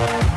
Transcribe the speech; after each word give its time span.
Thank 0.00 0.24
you 0.24 0.29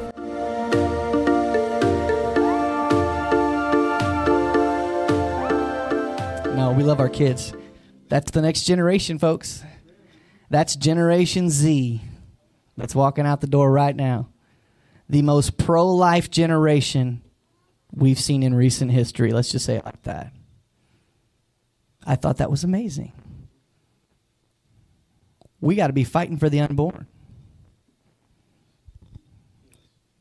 No, 6.56 6.74
we 6.76 6.84
love 6.84 7.00
our 7.00 7.08
kids. 7.08 7.54
That's 8.10 8.32
the 8.32 8.42
next 8.42 8.64
generation, 8.64 9.18
folks. 9.18 9.64
That's 10.50 10.76
Generation 10.76 11.50
Z 11.50 12.02
that's 12.76 12.94
walking 12.94 13.26
out 13.26 13.40
the 13.40 13.48
door 13.48 13.72
right 13.72 13.96
now. 13.96 14.28
The 15.08 15.22
most 15.22 15.58
pro 15.58 15.88
life 15.88 16.30
generation 16.30 17.22
we've 17.94 18.20
seen 18.20 18.44
in 18.44 18.54
recent 18.54 18.92
history. 18.92 19.32
Let's 19.32 19.52
just 19.52 19.66
say 19.66 19.78
it 19.78 19.86
like 19.86 20.04
that. 20.04 20.34
I 22.06 22.16
thought 22.16 22.38
that 22.38 22.52
was 22.52 22.66
amazing 22.66 23.14
we 25.66 25.74
got 25.74 25.88
to 25.88 25.94
be 25.94 26.04
fighting 26.04 26.38
for 26.38 26.48
the 26.48 26.60
unborn. 26.60 27.08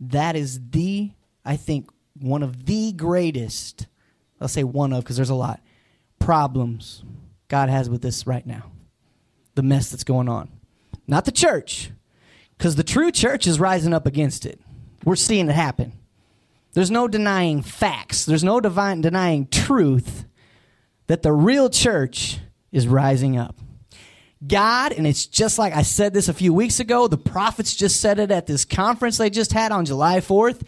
That 0.01 0.37
is 0.37 0.59
the, 0.71 1.11
I 1.45 1.57
think, 1.57 1.91
one 2.19 2.43
of 2.43 2.65
the 2.65 2.93
greatest, 2.93 3.87
I'll 4.41 4.49
say 4.49 4.65
one 4.65 4.95
of 4.95 5.05
because 5.05 5.17
there's 5.17 5.29
a 5.29 5.35
lot, 5.35 5.61
problems 6.19 7.05
God 7.49 7.69
has 7.69 7.91
with 7.91 8.01
this 8.01 8.27
right 8.27 8.47
now. 8.47 8.73
The 9.55 9.63
mess 9.63 9.91
that's 9.91 10.03
going 10.03 10.31
on. 10.31 10.51
Not 11.07 11.27
the 11.27 11.31
church, 11.31 11.91
because 12.57 12.77
the 12.77 12.83
true 12.83 13.11
church 13.11 13.47
is 13.47 13.61
rising 13.61 13.93
up 13.93 14.07
against 14.07 14.47
it. 14.47 14.59
We're 15.05 15.15
seeing 15.15 15.51
it 15.51 15.55
happen. 15.55 15.93
There's 16.73 16.91
no 16.91 17.07
denying 17.07 17.61
facts, 17.61 18.25
there's 18.25 18.45
no 18.45 18.61
divine, 18.61 19.03
denying 19.03 19.49
truth 19.49 20.25
that 21.07 21.23
the 21.23 21.33
real 21.33 21.69
church 21.69 22.39
is 22.73 22.89
rising 22.89 23.37
up. 23.37 23.59
God, 24.47 24.93
and 24.93 25.07
it's 25.07 25.27
just 25.27 25.59
like 25.59 25.75
I 25.75 25.83
said 25.83 26.13
this 26.13 26.29
a 26.29 26.35
few 26.35 26.53
weeks 26.53 26.81
ago, 26.81 27.09
the 27.09 27.17
prophets 27.17 27.75
just 27.75 28.01
said 28.01 28.19
it 28.19 28.31
at 28.31 28.47
this 28.47 28.65
conference 28.65 29.19
they 29.19 29.31
just 29.31 29.53
had 29.53 29.73
on 29.73 29.85
July 29.85 30.19
4th. 30.19 30.63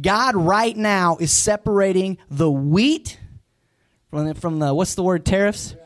God 0.00 0.36
right 0.36 0.76
now 0.76 1.16
is 1.20 1.30
separating 1.30 2.18
the 2.30 2.50
wheat 2.50 3.18
from 4.10 4.26
the, 4.26 4.34
from 4.34 4.58
the 4.58 4.74
what's 4.74 4.94
the 4.94 5.02
word, 5.02 5.24
tariffs? 5.24 5.76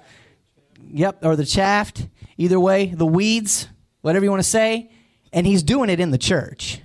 Yep, 0.90 1.24
or 1.24 1.36
the 1.36 1.44
chaff. 1.44 1.92
Either 2.36 2.58
way, 2.58 2.86
the 2.86 3.06
weeds, 3.06 3.68
whatever 4.00 4.24
you 4.24 4.30
want 4.30 4.42
to 4.42 4.48
say. 4.48 4.90
And 5.32 5.46
he's 5.46 5.62
doing 5.62 5.90
it 5.90 6.00
in 6.00 6.10
the 6.10 6.18
church. 6.18 6.80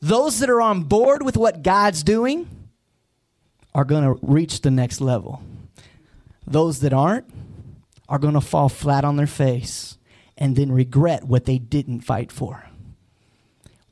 Those 0.00 0.38
that 0.38 0.48
are 0.48 0.60
on 0.60 0.84
board 0.84 1.22
with 1.22 1.36
what 1.36 1.62
God's 1.62 2.02
doing 2.02 2.48
are 3.74 3.84
going 3.84 4.04
to 4.04 4.18
reach 4.22 4.62
the 4.62 4.70
next 4.70 5.00
level. 5.00 5.42
Those 6.46 6.80
that 6.80 6.92
aren't, 6.92 7.26
are 8.10 8.18
going 8.18 8.34
to 8.34 8.40
fall 8.40 8.68
flat 8.68 9.04
on 9.04 9.16
their 9.16 9.26
face 9.26 9.96
and 10.36 10.56
then 10.56 10.72
regret 10.72 11.24
what 11.24 11.44
they 11.44 11.58
didn't 11.58 12.00
fight 12.00 12.32
for. 12.32 12.68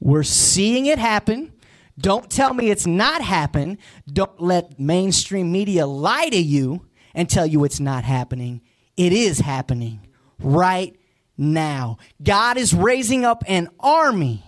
We're 0.00 0.24
seeing 0.24 0.86
it 0.86 0.98
happen. 0.98 1.52
Don't 1.96 2.28
tell 2.28 2.52
me 2.52 2.70
it's 2.70 2.86
not 2.86 3.22
happened. 3.22 3.78
Don't 4.12 4.40
let 4.40 4.78
mainstream 4.78 5.52
media 5.52 5.86
lie 5.86 6.28
to 6.28 6.36
you 6.36 6.86
and 7.14 7.30
tell 7.30 7.46
you 7.46 7.64
it's 7.64 7.80
not 7.80 8.04
happening. 8.04 8.60
It 8.96 9.12
is 9.12 9.38
happening 9.38 10.00
right 10.40 10.96
now. 11.36 11.98
God 12.22 12.56
is 12.56 12.74
raising 12.74 13.24
up 13.24 13.44
an 13.46 13.68
army 13.78 14.42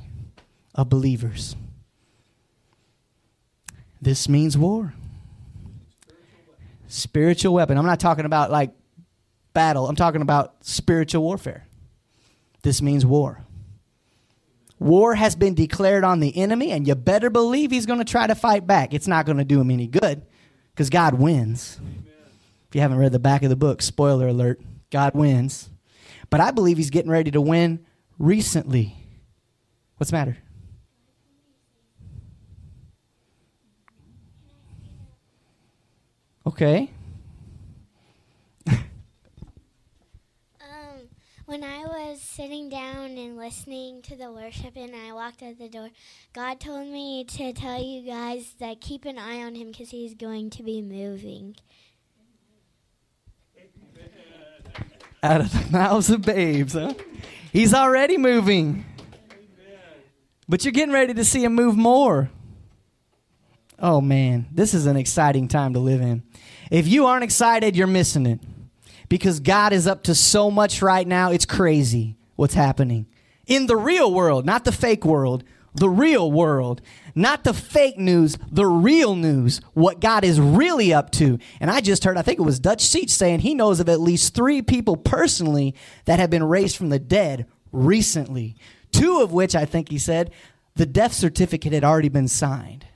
of 0.75 0.88
believers. 0.88 1.54
This 4.03 4.28
means 4.28 4.59
war. 4.59 4.94
Spiritual 6.88 7.54
weapon. 7.54 7.78
I'm 7.78 7.86
not 7.86 8.00
talking 8.00 8.25
about 8.25 8.50
like 8.50 8.72
battle. 9.52 9.88
I'm 9.88 9.96
talking 9.96 10.22
about 10.22 10.64
spiritual 10.64 11.22
warfare. 11.22 11.66
This 12.62 12.82
means 12.82 13.06
war. 13.06 13.44
War 14.78 15.14
has 15.14 15.36
been 15.36 15.54
declared 15.54 16.04
on 16.04 16.20
the 16.20 16.36
enemy, 16.36 16.70
and 16.70 16.86
you 16.86 16.94
better 16.94 17.28
believe 17.28 17.70
he's 17.70 17.86
going 17.86 17.98
to 17.98 18.04
try 18.04 18.26
to 18.26 18.34
fight 18.34 18.66
back. 18.66 18.94
It's 18.94 19.06
not 19.06 19.26
going 19.26 19.38
to 19.38 19.44
do 19.44 19.60
him 19.60 19.70
any 19.70 19.86
good 19.86 20.22
because 20.72 20.88
God 20.88 21.14
wins. 21.14 21.78
Amen. 21.80 22.04
If 22.68 22.74
you 22.74 22.80
haven't 22.80 22.98
read 22.98 23.12
the 23.12 23.18
back 23.18 23.42
of 23.42 23.50
the 23.50 23.56
book, 23.56 23.82
spoiler 23.82 24.28
alert, 24.28 24.60
God 24.90 25.14
wins. 25.14 25.68
But 26.30 26.40
I 26.40 26.50
believe 26.50 26.76
he's 26.76 26.90
getting 26.90 27.10
ready 27.10 27.30
to 27.32 27.40
win 27.40 27.84
recently. 28.18 28.96
What's 29.96 30.10
the 30.10 30.16
matter? 30.16 30.38
Okay. 36.46 36.90
When 41.50 41.64
I 41.64 41.82
was 41.82 42.20
sitting 42.20 42.68
down 42.68 43.18
and 43.18 43.36
listening 43.36 44.02
to 44.02 44.14
the 44.14 44.30
worship 44.30 44.76
and 44.76 44.94
I 44.94 45.12
walked 45.12 45.42
out 45.42 45.58
the 45.58 45.68
door, 45.68 45.88
God 46.32 46.60
told 46.60 46.86
me 46.86 47.24
to 47.24 47.52
tell 47.52 47.82
you 47.82 48.02
guys 48.02 48.54
that 48.60 48.80
keep 48.80 49.04
an 49.04 49.18
eye 49.18 49.42
on 49.42 49.56
him 49.56 49.72
because 49.72 49.90
he's 49.90 50.14
going 50.14 50.50
to 50.50 50.62
be 50.62 50.80
moving. 50.80 51.56
Out 55.24 55.40
of 55.40 55.52
the 55.52 55.72
mouths 55.72 56.08
of 56.08 56.22
babes, 56.22 56.74
huh? 56.74 56.94
He's 57.52 57.74
already 57.74 58.16
moving. 58.16 58.84
But 60.48 60.64
you're 60.64 60.70
getting 60.70 60.94
ready 60.94 61.14
to 61.14 61.24
see 61.24 61.42
him 61.42 61.56
move 61.56 61.76
more. 61.76 62.30
Oh 63.76 64.00
man, 64.00 64.46
this 64.52 64.72
is 64.72 64.86
an 64.86 64.96
exciting 64.96 65.48
time 65.48 65.74
to 65.74 65.80
live 65.80 66.00
in. 66.00 66.22
If 66.70 66.86
you 66.86 67.06
aren't 67.06 67.24
excited, 67.24 67.74
you're 67.74 67.88
missing 67.88 68.26
it 68.26 68.38
because 69.10 69.41
God 69.41 69.75
is 69.75 69.87
up 69.87 70.04
to 70.04 70.15
so 70.15 70.50
much 70.50 70.81
right 70.81 71.06
now. 71.06 71.31
It's 71.31 71.44
crazy 71.44 72.16
what's 72.37 72.54
happening 72.54 73.04
in 73.47 73.66
the 73.66 73.76
real 73.76 74.15
world, 74.15 74.47
not 74.47 74.65
the 74.65 74.72
fake 74.72 75.04
world, 75.04 75.44
the 75.75 75.91
real 75.91 76.31
world, 76.31 76.81
not 77.15 77.44
the 77.44 77.53
fake 77.53 77.98
news, 77.98 78.38
the 78.50 78.66
real 78.66 79.15
news, 79.15 79.60
what 79.75 80.00
God 80.00 80.25
is 80.25 80.41
really 80.41 80.94
up 80.94 81.10
to. 81.12 81.38
And 81.60 81.71
I 81.71 81.81
just 81.81 82.04
heard, 82.04 82.16
I 82.16 82.22
think 82.22 82.38
it 82.38 82.44
was 82.44 82.60
Dutch 82.60 82.81
Sheets 82.81 83.12
saying 83.12 83.41
he 83.41 83.54
knows 83.54 83.81
of 83.81 83.88
at 83.88 84.00
least 84.00 84.34
three 84.34 84.62
people 84.62 84.97
personally 84.97 85.75
that 86.04 86.21
have 86.21 86.31
been 86.31 86.44
raised 86.44 86.77
from 86.77 86.88
the 86.88 86.98
dead 86.98 87.47
recently. 87.72 88.56
Two 88.92 89.21
of 89.21 89.32
which 89.32 89.54
I 89.54 89.65
think 89.65 89.91
he 89.91 89.98
said 89.98 90.31
the 90.77 90.87
death 90.87 91.12
certificate 91.12 91.72
had 91.72 91.84
already 91.84 92.09
been 92.09 92.28
signed. 92.28 92.87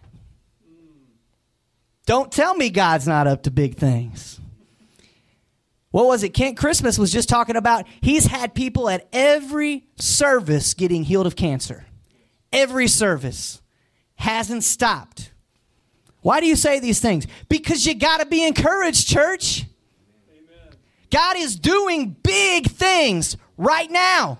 Don't 2.06 2.30
tell 2.30 2.54
me 2.54 2.70
God's 2.70 3.08
not 3.08 3.26
up 3.26 3.42
to 3.42 3.50
big 3.50 3.76
things 3.76 4.40
what 5.94 6.06
was 6.06 6.24
it? 6.24 6.30
Kent 6.30 6.56
Christmas 6.56 6.98
was 6.98 7.12
just 7.12 7.28
talking 7.28 7.54
about 7.54 7.86
he's 8.00 8.26
had 8.26 8.52
people 8.52 8.88
at 8.88 9.06
every 9.12 9.86
service 9.94 10.74
getting 10.74 11.04
healed 11.04 11.24
of 11.24 11.36
cancer. 11.36 11.84
Every 12.52 12.88
service 12.88 13.62
hasn't 14.16 14.64
stopped. 14.64 15.30
Why 16.20 16.40
do 16.40 16.48
you 16.48 16.56
say 16.56 16.80
these 16.80 16.98
things? 16.98 17.28
Because 17.48 17.86
you 17.86 17.94
got 17.94 18.18
to 18.18 18.26
be 18.26 18.44
encouraged, 18.44 19.06
church. 19.06 19.66
Amen. 20.32 20.74
God 21.12 21.36
is 21.36 21.54
doing 21.54 22.16
big 22.24 22.72
things 22.72 23.36
right 23.56 23.88
now. 23.88 24.38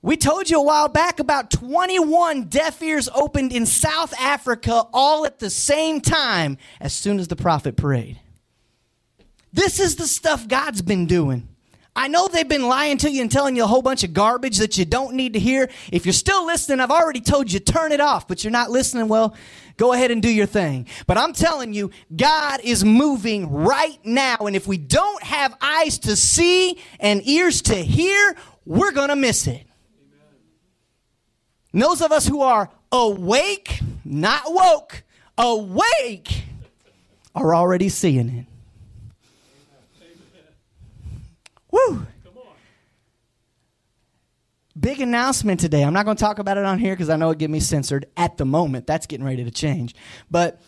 We 0.00 0.16
told 0.16 0.48
you 0.48 0.60
a 0.60 0.62
while 0.62 0.86
back 0.86 1.18
about 1.18 1.50
21 1.50 2.44
deaf 2.44 2.80
ears 2.84 3.08
opened 3.12 3.52
in 3.52 3.66
South 3.66 4.14
Africa 4.20 4.84
all 4.94 5.26
at 5.26 5.40
the 5.40 5.50
same 5.50 6.00
time 6.00 6.56
as 6.80 6.92
soon 6.92 7.18
as 7.18 7.26
the 7.26 7.34
prophet 7.34 7.76
prayed. 7.76 8.20
This 9.52 9.80
is 9.80 9.96
the 9.96 10.06
stuff 10.06 10.48
God's 10.48 10.82
been 10.82 11.06
doing. 11.06 11.48
I 11.96 12.08
know 12.08 12.28
they've 12.28 12.46
been 12.46 12.68
lying 12.68 12.98
to 12.98 13.10
you 13.10 13.22
and 13.22 13.32
telling 13.32 13.56
you 13.56 13.64
a 13.64 13.66
whole 13.66 13.80
bunch 13.80 14.04
of 14.04 14.12
garbage 14.12 14.58
that 14.58 14.76
you 14.76 14.84
don't 14.84 15.14
need 15.14 15.32
to 15.32 15.38
hear. 15.38 15.70
If 15.90 16.04
you're 16.04 16.12
still 16.12 16.44
listening, 16.44 16.80
I've 16.80 16.90
already 16.90 17.22
told 17.22 17.50
you 17.50 17.58
turn 17.58 17.90
it 17.90 18.00
off, 18.00 18.28
but 18.28 18.44
you're 18.44 18.50
not 18.50 18.70
listening, 18.70 19.08
well, 19.08 19.34
go 19.78 19.94
ahead 19.94 20.10
and 20.10 20.20
do 20.20 20.28
your 20.28 20.44
thing. 20.44 20.88
But 21.06 21.16
I'm 21.16 21.32
telling 21.32 21.72
you, 21.72 21.90
God 22.14 22.60
is 22.62 22.84
moving 22.84 23.50
right 23.50 23.98
now. 24.04 24.36
And 24.40 24.54
if 24.54 24.66
we 24.66 24.76
don't 24.76 25.22
have 25.22 25.56
eyes 25.58 25.98
to 26.00 26.16
see 26.16 26.78
and 27.00 27.26
ears 27.26 27.62
to 27.62 27.74
hear, 27.74 28.36
we're 28.66 28.92
going 28.92 29.08
to 29.08 29.16
miss 29.16 29.46
it. 29.46 29.66
And 31.72 31.80
those 31.80 32.02
of 32.02 32.12
us 32.12 32.26
who 32.26 32.42
are 32.42 32.70
awake, 32.92 33.80
not 34.04 34.42
woke, 34.46 35.02
awake, 35.38 36.44
are 37.34 37.54
already 37.54 37.88
seeing 37.88 38.28
it. 38.28 38.46
Woo! 41.76 42.06
Big 44.78 45.00
announcement 45.00 45.58
today. 45.58 45.82
I'm 45.82 45.94
not 45.94 46.04
going 46.04 46.16
to 46.16 46.20
talk 46.22 46.38
about 46.38 46.58
it 46.58 46.64
on 46.64 46.78
here 46.78 46.92
because 46.92 47.08
I 47.08 47.16
know 47.16 47.30
it 47.30 47.38
get 47.38 47.48
me 47.48 47.60
censored 47.60 48.06
at 48.16 48.36
the 48.36 48.44
moment. 48.44 48.86
That's 48.86 49.06
getting 49.06 49.24
ready 49.24 49.42
to 49.44 49.50
change. 49.50 49.94
But 50.30 50.60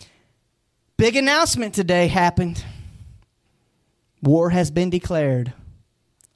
big 0.97 1.15
announcement 1.15 1.75
today 1.75 2.09
happened. 2.09 2.65
War 4.23 4.49
has 4.51 4.71
been 4.71 4.89
declared 4.89 5.53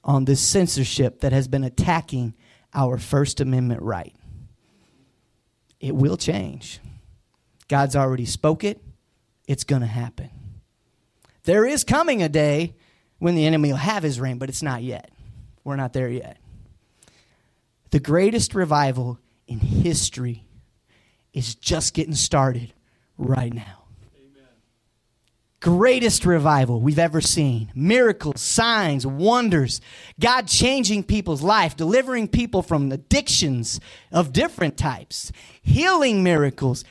on 0.03 0.25
this 0.25 0.39
censorship 0.39 1.21
that 1.21 1.31
has 1.31 1.47
been 1.47 1.63
attacking 1.63 2.35
our 2.75 2.99
First 2.99 3.41
Amendment 3.41 3.81
right. 3.81 4.15
It 5.79 5.95
will 5.95 6.17
change. 6.17 6.79
God's 7.67 7.95
already 7.95 8.25
spoke 8.25 8.63
it. 8.63 8.83
It's 9.47 9.63
going 9.63 9.81
to 9.81 9.87
happen. 9.87 10.29
There 11.43 11.65
is 11.65 11.83
coming 11.83 12.21
a 12.21 12.29
day 12.29 12.75
when 13.23 13.35
the 13.35 13.45
enemy 13.45 13.69
will 13.69 13.77
have 13.77 14.03
his 14.03 14.19
reign, 14.19 14.37
but 14.37 14.49
it's 14.49 14.61
not 14.61 14.83
yet. 14.83 15.09
We're 15.63 15.77
not 15.77 15.93
there 15.93 16.09
yet. 16.09 16.39
The 17.91 18.01
greatest 18.01 18.53
revival 18.53 19.17
in 19.47 19.59
history 19.59 20.43
is 21.31 21.55
just 21.55 21.93
getting 21.93 22.15
started 22.15 22.73
right 23.17 23.53
now. 23.53 23.85
Greatest 25.61 26.25
revival 26.25 26.81
we've 26.81 26.99
ever 26.99 27.21
seen. 27.21 27.71
Miracles, 27.73 28.41
signs, 28.41 29.07
wonders. 29.07 29.79
God 30.19 30.49
changing 30.49 31.03
people's 31.03 31.41
life, 31.41 31.77
delivering 31.77 32.27
people 32.27 32.61
from 32.61 32.91
addictions 32.91 33.79
of 34.11 34.33
different 34.33 34.75
types, 34.75 35.31
healing 35.61 36.23
miracles, 36.23 36.83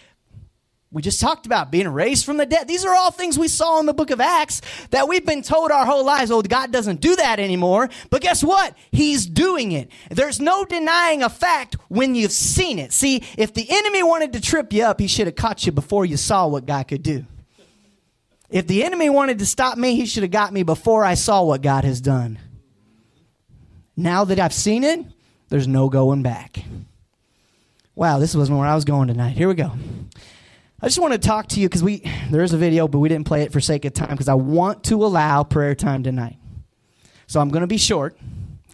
we 0.93 1.01
just 1.01 1.21
talked 1.21 1.47
about 1.47 1.71
being 1.71 1.89
raised 1.89 2.27
from 2.27 2.37
the 2.37 2.45
dead. 2.45 2.69
These 2.69 2.85
are 2.85 2.95
all 2.95 3.11
things 3.11 3.39
we 3.39 3.49
saw 3.49 3.81
in 3.81 3.87
the 3.87 3.95
book 3.95 4.11
of 4.11 4.21
Acts 4.21 4.61
that 4.91 5.09
we've 5.09 5.25
been 5.25 5.43
told 5.43 5.71
our 5.71 5.87
whole 5.87 6.05
lives, 6.05 6.31
oh, 6.31 6.43
God 6.43 6.71
doesn't 6.71 7.01
do 7.01 7.17
that 7.17 7.41
anymore. 7.41 7.89
But 8.11 8.21
guess 8.21 8.45
what? 8.45 8.77
He's 8.91 9.25
doing 9.25 9.73
it. 9.73 9.91
There's 10.11 10.39
no 10.39 10.67
denying 10.67 11.23
a 11.23 11.31
fact 11.31 11.77
when 11.89 12.15
you've 12.15 12.31
seen 12.31 12.79
it. 12.79 12.93
See, 12.93 13.25
if 13.39 13.55
the 13.55 13.67
enemy 13.71 14.03
wanted 14.03 14.35
to 14.35 14.41
trip 14.43 14.71
you 14.71 14.85
up, 14.85 15.01
he 15.01 15.07
should 15.07 15.27
have 15.27 15.37
caught 15.37 15.65
you 15.65 15.73
before 15.73 16.05
you 16.05 16.19
saw 16.19 16.47
what 16.47 16.67
God 16.67 16.89
could 16.89 17.03
do. 17.03 17.25
If 18.51 18.67
the 18.67 18.85
enemy 18.85 19.09
wanted 19.09 19.39
to 19.39 19.47
stop 19.47 19.79
me, 19.79 19.97
he 19.97 20.05
should 20.05 20.25
have 20.25 20.31
got 20.31 20.53
me 20.53 20.63
before 20.63 21.07
I 21.07 21.15
saw 21.15 21.43
what 21.43 21.63
God 21.63 21.85
has 21.85 22.03
done. 22.03 22.39
Now 23.97 24.25
that 24.25 24.39
I've 24.39 24.53
seen 24.53 24.85
it, 24.85 25.07
there's 25.49 25.67
no 25.67 25.89
going 25.89 26.23
back. 26.23 26.63
Wow, 27.95 28.19
this 28.19 28.37
wasn't 28.37 28.59
where 28.59 28.69
I 28.69 28.75
was 28.75 28.85
going 28.85 29.09
tonight. 29.09 29.37
Here 29.37 29.49
we 29.49 29.55
go. 29.55 29.73
I 30.83 30.87
just 30.87 30.99
want 30.99 31.13
to 31.13 31.19
talk 31.19 31.47
to 31.51 31.61
you 31.61 31.69
because 31.69 31.85
we 31.85 32.03
there 32.29 32.43
is 32.43 32.53
a 32.53 32.59
video, 32.59 32.89
but 32.89 32.99
we 32.99 33.09
didn't 33.09 33.27
play 33.27 33.43
it 33.43 33.53
for 33.53 33.61
sake 33.61 33.85
of 33.85 33.93
time 33.93 34.11
because 34.11 34.29
I 34.29 34.35
want 34.35 34.83
to 34.85 35.05
allow 35.05 35.45
prayer 35.45 35.77
time 35.77 36.03
tonight. 36.03 36.39
So 37.29 37.41
I'm 37.41 37.51
going 37.51 37.61
to 37.61 37.69
be 37.69 37.79
short. 37.79 38.19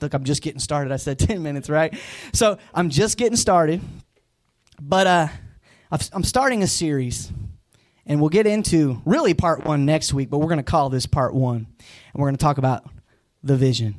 Look, 0.00 0.14
I'm 0.14 0.24
just 0.24 0.42
getting 0.42 0.58
started. 0.58 0.90
I 0.90 0.96
said 0.96 1.18
10 1.18 1.42
minutes, 1.42 1.68
right? 1.68 1.94
So 2.32 2.56
I'm 2.72 2.88
just 2.88 3.18
getting 3.18 3.36
started. 3.36 3.82
But 4.80 5.06
uh, 5.06 5.28
I'm 6.12 6.24
starting 6.24 6.62
a 6.62 6.66
series, 6.66 7.30
and 8.06 8.20
we'll 8.20 8.30
get 8.30 8.46
into 8.46 9.02
really 9.04 9.34
part 9.34 9.64
one 9.64 9.84
next 9.84 10.14
week, 10.14 10.30
but 10.30 10.38
we're 10.38 10.46
going 10.46 10.58
to 10.58 10.62
call 10.62 10.88
this 10.88 11.04
part 11.04 11.34
one. 11.34 11.66
And 11.66 12.14
we're 12.14 12.28
going 12.28 12.36
to 12.36 12.42
talk 12.42 12.56
about 12.56 12.88
the 13.42 13.56
vision 13.56 13.96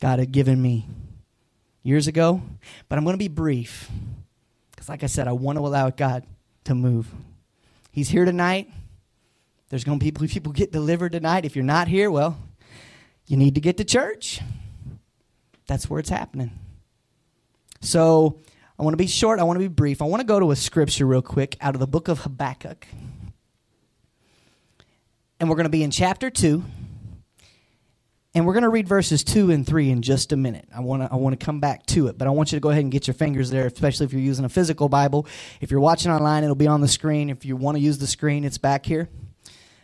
God 0.00 0.18
had 0.18 0.32
given 0.32 0.60
me 0.60 0.86
years 1.82 2.08
ago. 2.08 2.42
But 2.90 2.98
I'm 2.98 3.04
going 3.04 3.14
to 3.14 3.18
be 3.18 3.28
brief 3.28 3.88
because, 4.72 4.90
like 4.90 5.02
I 5.02 5.06
said, 5.06 5.28
I 5.28 5.32
want 5.32 5.56
to 5.56 5.64
allow 5.64 5.88
God 5.88 6.26
to 6.64 6.74
move. 6.74 7.12
He's 7.90 8.08
here 8.08 8.24
tonight. 8.24 8.70
There's 9.68 9.84
going 9.84 9.98
to 9.98 10.04
be 10.04 10.10
people, 10.10 10.52
get 10.52 10.72
delivered 10.72 11.12
tonight. 11.12 11.44
If 11.44 11.56
you're 11.56 11.64
not 11.64 11.88
here, 11.88 12.10
well, 12.10 12.36
you 13.26 13.36
need 13.36 13.54
to 13.54 13.60
get 13.60 13.76
to 13.78 13.84
church. 13.84 14.40
That's 15.66 15.88
where 15.88 16.00
it's 16.00 16.10
happening. 16.10 16.50
So 17.80 18.40
I 18.78 18.82
want 18.82 18.94
to 18.94 18.98
be 18.98 19.06
short. 19.06 19.40
I 19.40 19.44
want 19.44 19.56
to 19.56 19.60
be 19.60 19.68
brief. 19.68 20.02
I 20.02 20.04
want 20.04 20.20
to 20.20 20.26
go 20.26 20.40
to 20.40 20.50
a 20.50 20.56
scripture 20.56 21.06
real 21.06 21.22
quick 21.22 21.56
out 21.60 21.74
of 21.74 21.80
the 21.80 21.86
book 21.86 22.08
of 22.08 22.20
Habakkuk. 22.20 22.86
And 25.40 25.48
we're 25.48 25.56
going 25.56 25.64
to 25.64 25.70
be 25.70 25.82
in 25.82 25.90
chapter 25.90 26.30
2. 26.30 26.62
And 28.36 28.44
we're 28.46 28.52
going 28.52 28.64
to 28.64 28.68
read 28.68 28.88
verses 28.88 29.22
2 29.22 29.52
and 29.52 29.64
3 29.64 29.90
in 29.90 30.02
just 30.02 30.32
a 30.32 30.36
minute. 30.36 30.68
I 30.74 30.80
want 30.80 31.02
to 31.02 31.12
I 31.12 31.14
want 31.14 31.38
to 31.38 31.44
come 31.44 31.60
back 31.60 31.86
to 31.86 32.08
it, 32.08 32.18
but 32.18 32.26
I 32.26 32.30
want 32.30 32.50
you 32.50 32.56
to 32.56 32.60
go 32.60 32.70
ahead 32.70 32.82
and 32.82 32.90
get 32.90 33.06
your 33.06 33.14
fingers 33.14 33.48
there, 33.50 33.66
especially 33.66 34.06
if 34.06 34.12
you're 34.12 34.20
using 34.20 34.44
a 34.44 34.48
physical 34.48 34.88
Bible. 34.88 35.28
If 35.60 35.70
you're 35.70 35.78
watching 35.78 36.10
online, 36.10 36.42
it'll 36.42 36.56
be 36.56 36.66
on 36.66 36.80
the 36.80 36.88
screen. 36.88 37.30
If 37.30 37.44
you 37.44 37.54
want 37.54 37.76
to 37.76 37.80
use 37.80 37.98
the 37.98 38.08
screen, 38.08 38.44
it's 38.44 38.58
back 38.58 38.86
here. 38.86 39.08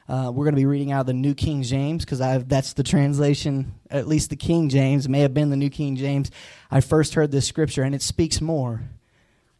Uh, 0.08 0.32
we're 0.34 0.44
going 0.44 0.56
to 0.56 0.60
be 0.60 0.66
reading 0.66 0.90
out 0.90 1.02
of 1.02 1.06
the 1.06 1.12
New 1.12 1.34
King 1.34 1.62
James 1.62 2.04
because 2.04 2.18
that's 2.18 2.72
the 2.72 2.82
translation, 2.82 3.74
at 3.88 4.08
least 4.08 4.30
the 4.30 4.36
King 4.36 4.68
James, 4.68 5.08
may 5.08 5.20
have 5.20 5.32
been 5.32 5.50
the 5.50 5.56
New 5.56 5.70
King 5.70 5.94
James. 5.94 6.32
I 6.68 6.80
first 6.80 7.14
heard 7.14 7.30
this 7.30 7.46
scripture, 7.46 7.84
and 7.84 7.94
it 7.94 8.02
speaks 8.02 8.40
more 8.40 8.82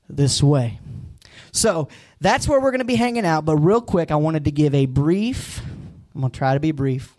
this 0.09 0.43
way. 0.43 0.81
So 1.53 1.87
that's 2.21 2.49
where 2.49 2.59
we're 2.59 2.73
going 2.73 2.81
to 2.81 2.85
be 2.85 2.97
hanging 2.97 3.25
out. 3.25 3.45
But 3.45 3.59
real 3.59 3.81
quick, 3.81 4.11
I 4.11 4.17
wanted 4.17 4.47
to 4.47 4.51
give 4.51 4.75
a 4.75 4.87
brief, 4.87 5.61
I'm 6.17 6.23
going 6.23 6.33
to 6.33 6.37
try 6.37 6.55
to 6.55 6.61
be 6.61 6.73
brief, 6.73 7.15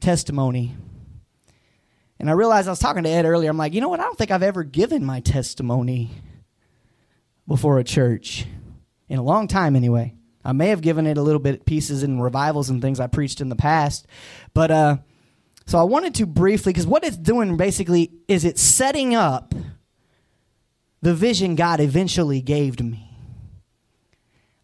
testimony 0.00 0.74
and 2.18 2.30
I 2.30 2.32
realized 2.32 2.68
I 2.68 2.72
was 2.72 2.78
talking 2.78 3.02
to 3.02 3.08
Ed 3.08 3.26
earlier. 3.26 3.50
I'm 3.50 3.56
like, 3.56 3.74
you 3.74 3.80
know 3.80 3.88
what? 3.88 4.00
I 4.00 4.04
don't 4.04 4.16
think 4.16 4.30
I've 4.30 4.42
ever 4.42 4.64
given 4.64 5.04
my 5.04 5.20
testimony 5.20 6.10
before 7.46 7.78
a 7.78 7.84
church 7.84 8.46
in 9.08 9.18
a 9.18 9.22
long 9.22 9.48
time, 9.48 9.76
anyway. 9.76 10.14
I 10.44 10.52
may 10.52 10.68
have 10.68 10.80
given 10.80 11.06
it 11.06 11.18
a 11.18 11.22
little 11.22 11.40
bit 11.40 11.66
pieces 11.66 12.02
in 12.02 12.20
revivals 12.20 12.70
and 12.70 12.80
things 12.80 13.00
I 13.00 13.08
preached 13.08 13.40
in 13.40 13.48
the 13.48 13.56
past, 13.56 14.06
but 14.54 14.70
uh, 14.70 14.96
so 15.66 15.78
I 15.78 15.82
wanted 15.82 16.14
to 16.16 16.26
briefly 16.26 16.72
because 16.72 16.86
what 16.86 17.04
it's 17.04 17.16
doing 17.16 17.56
basically 17.56 18.12
is 18.28 18.44
it's 18.44 18.62
setting 18.62 19.14
up 19.14 19.54
the 21.02 21.14
vision 21.14 21.56
God 21.56 21.80
eventually 21.80 22.40
gave 22.40 22.80
me. 22.80 23.10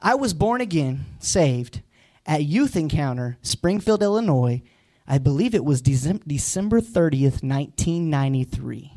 I 0.01 0.15
was 0.15 0.35
born 0.35 0.61
again, 0.61 1.05
saved 1.19 1.83
at 2.27 2.45
Youth 2.45 2.77
Encounter, 2.77 3.39
Springfield, 3.43 4.03
Illinois, 4.03 4.63
I 5.13 5.19
believe 5.19 5.55
it 5.55 5.63
was 5.63 5.83
December 5.83 6.81
30th, 6.81 7.43
1993. 7.45 8.95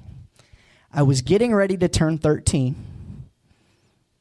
I 0.94 1.03
was 1.03 1.21
getting 1.21 1.53
ready 1.53 1.75
to 1.75 1.89
turn 1.89 2.19
13. 2.19 2.73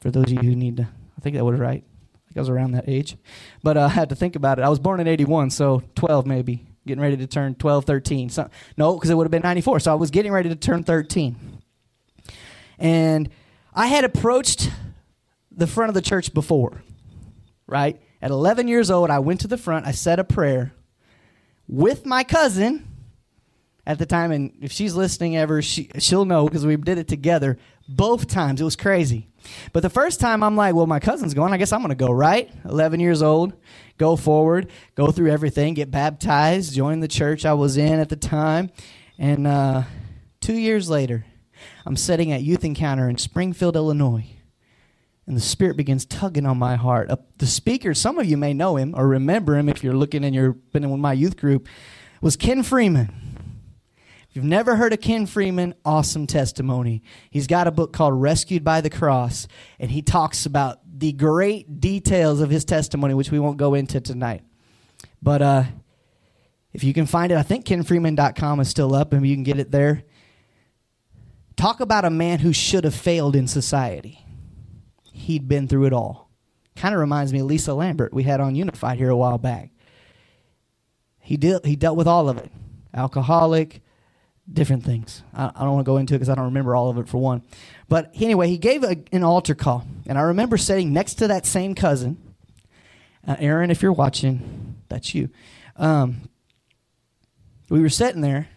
For 0.00 0.10
those 0.10 0.24
of 0.24 0.32
you 0.42 0.50
who 0.50 0.56
need 0.56 0.78
to, 0.78 0.88
I 1.16 1.20
think 1.20 1.36
that 1.36 1.44
was 1.44 1.60
right. 1.60 1.84
I 1.84 2.18
think 2.26 2.36
I 2.36 2.40
was 2.40 2.48
around 2.48 2.72
that 2.72 2.88
age. 2.88 3.16
But 3.62 3.76
uh, 3.76 3.84
I 3.84 3.88
had 3.90 4.08
to 4.08 4.16
think 4.16 4.34
about 4.34 4.58
it. 4.58 4.62
I 4.62 4.70
was 4.70 4.80
born 4.80 4.98
in 4.98 5.06
81, 5.06 5.50
so 5.50 5.84
12 5.94 6.26
maybe. 6.26 6.66
Getting 6.84 7.00
ready 7.00 7.16
to 7.16 7.28
turn 7.28 7.54
12, 7.54 7.84
13. 7.84 8.28
So, 8.28 8.50
no, 8.76 8.94
because 8.94 9.10
it 9.10 9.14
would 9.14 9.26
have 9.26 9.30
been 9.30 9.42
94. 9.42 9.78
So 9.78 9.92
I 9.92 9.94
was 9.94 10.10
getting 10.10 10.32
ready 10.32 10.48
to 10.48 10.56
turn 10.56 10.82
13. 10.82 11.36
And 12.76 13.30
I 13.72 13.86
had 13.86 14.02
approached 14.02 14.68
the 15.52 15.68
front 15.68 15.90
of 15.90 15.94
the 15.94 16.02
church 16.02 16.34
before, 16.34 16.82
right? 17.68 18.02
At 18.20 18.32
11 18.32 18.66
years 18.66 18.90
old, 18.90 19.10
I 19.10 19.20
went 19.20 19.42
to 19.42 19.46
the 19.46 19.56
front, 19.56 19.86
I 19.86 19.92
said 19.92 20.18
a 20.18 20.24
prayer 20.24 20.72
with 21.68 22.04
my 22.06 22.24
cousin 22.24 22.88
at 23.86 23.98
the 23.98 24.06
time, 24.06 24.32
and 24.32 24.52
if 24.62 24.72
she's 24.72 24.94
listening 24.94 25.36
ever, 25.36 25.60
she, 25.60 25.90
she'll 25.98 26.24
know 26.24 26.46
because 26.46 26.64
we 26.64 26.76
did 26.76 26.98
it 26.98 27.08
together 27.08 27.58
both 27.88 28.28
times. 28.28 28.60
It 28.60 28.64
was 28.64 28.76
crazy. 28.76 29.28
But 29.72 29.82
the 29.82 29.90
first 29.90 30.20
time, 30.20 30.42
I'm 30.42 30.56
like, 30.56 30.74
well, 30.74 30.86
my 30.86 31.00
cousin's 31.00 31.34
going. 31.34 31.52
I 31.52 31.58
guess 31.58 31.72
I'm 31.72 31.80
going 31.80 31.90
to 31.90 31.94
go, 31.94 32.10
right? 32.10 32.50
11 32.64 32.98
years 33.00 33.22
old, 33.22 33.52
go 33.98 34.16
forward, 34.16 34.70
go 34.94 35.10
through 35.10 35.30
everything, 35.30 35.74
get 35.74 35.90
baptized, 35.90 36.74
join 36.74 37.00
the 37.00 37.08
church 37.08 37.44
I 37.44 37.52
was 37.52 37.76
in 37.76 38.00
at 38.00 38.08
the 38.08 38.16
time. 38.16 38.70
And 39.18 39.46
uh, 39.46 39.82
two 40.40 40.56
years 40.56 40.88
later, 40.88 41.26
I'm 41.84 41.96
sitting 41.96 42.32
at 42.32 42.42
Youth 42.42 42.64
Encounter 42.64 43.08
in 43.10 43.18
Springfield, 43.18 43.76
Illinois 43.76 44.33
and 45.26 45.36
the 45.36 45.40
Spirit 45.40 45.76
begins 45.76 46.04
tugging 46.04 46.46
on 46.46 46.58
my 46.58 46.76
heart. 46.76 47.10
Uh, 47.10 47.16
the 47.38 47.46
speaker, 47.46 47.94
some 47.94 48.18
of 48.18 48.26
you 48.26 48.36
may 48.36 48.52
know 48.52 48.76
him 48.76 48.94
or 48.96 49.06
remember 49.06 49.56
him 49.56 49.68
if 49.68 49.82
you're 49.82 49.94
looking 49.94 50.24
and 50.24 50.34
you've 50.34 50.72
been 50.72 50.84
in 50.84 51.00
my 51.00 51.12
youth 51.12 51.36
group, 51.36 51.66
was 52.20 52.36
Ken 52.36 52.62
Freeman. 52.62 53.10
If 54.28 54.36
you've 54.36 54.44
never 54.44 54.76
heard 54.76 54.92
of 54.92 55.00
Ken 55.00 55.26
Freeman, 55.26 55.74
awesome 55.84 56.26
testimony. 56.26 57.02
He's 57.30 57.46
got 57.46 57.66
a 57.66 57.70
book 57.70 57.92
called 57.92 58.20
Rescued 58.20 58.64
by 58.64 58.80
the 58.80 58.90
Cross, 58.90 59.48
and 59.78 59.90
he 59.90 60.02
talks 60.02 60.44
about 60.44 60.80
the 60.86 61.12
great 61.12 61.80
details 61.80 62.40
of 62.40 62.50
his 62.50 62.64
testimony, 62.64 63.14
which 63.14 63.30
we 63.30 63.38
won't 63.38 63.56
go 63.56 63.74
into 63.74 64.00
tonight. 64.00 64.42
But 65.22 65.40
uh, 65.40 65.64
if 66.72 66.84
you 66.84 66.92
can 66.92 67.06
find 67.06 67.30
it, 67.32 67.38
I 67.38 67.42
think 67.42 67.64
kenfreeman.com 67.64 68.60
is 68.60 68.68
still 68.68 68.94
up, 68.94 69.12
and 69.12 69.26
you 69.26 69.36
can 69.36 69.44
get 69.44 69.58
it 69.58 69.70
there. 69.70 70.02
Talk 71.56 71.78
about 71.80 72.04
a 72.04 72.10
man 72.10 72.40
who 72.40 72.52
should 72.52 72.82
have 72.82 72.94
failed 72.94 73.36
in 73.36 73.46
society 73.46 74.23
he'd 75.24 75.48
been 75.48 75.68
through 75.68 75.86
it 75.86 75.92
all. 75.92 76.30
Kind 76.76 76.94
of 76.94 77.00
reminds 77.00 77.32
me 77.32 77.40
of 77.40 77.46
Lisa 77.46 77.74
Lambert 77.74 78.12
we 78.12 78.22
had 78.22 78.40
on 78.40 78.54
Unified 78.54 78.98
here 78.98 79.10
a 79.10 79.16
while 79.16 79.38
back. 79.38 79.70
He 81.20 81.36
did 81.36 81.64
he 81.64 81.76
dealt 81.76 81.96
with 81.96 82.06
all 82.06 82.28
of 82.28 82.38
it. 82.38 82.50
Alcoholic, 82.92 83.82
different 84.52 84.84
things. 84.84 85.22
I, 85.32 85.50
I 85.54 85.60
don't 85.60 85.74
want 85.74 85.86
to 85.86 85.90
go 85.90 85.96
into 85.96 86.14
it 86.14 86.18
because 86.18 86.28
I 86.28 86.34
don't 86.34 86.46
remember 86.46 86.76
all 86.76 86.90
of 86.90 86.98
it 86.98 87.08
for 87.08 87.18
one. 87.18 87.42
But 87.88 88.10
anyway, 88.14 88.48
he 88.48 88.58
gave 88.58 88.84
a, 88.84 88.96
an 89.12 89.22
altar 89.24 89.54
call, 89.54 89.86
and 90.06 90.18
I 90.18 90.22
remember 90.22 90.56
sitting 90.56 90.92
next 90.92 91.14
to 91.14 91.28
that 91.28 91.46
same 91.46 91.74
cousin. 91.74 92.18
Uh, 93.26 93.36
Aaron, 93.38 93.70
if 93.70 93.82
you're 93.82 93.92
watching, 93.92 94.76
that's 94.88 95.14
you. 95.14 95.30
Um, 95.76 96.28
we 97.70 97.80
were 97.80 97.88
sitting 97.88 98.20
there, 98.20 98.48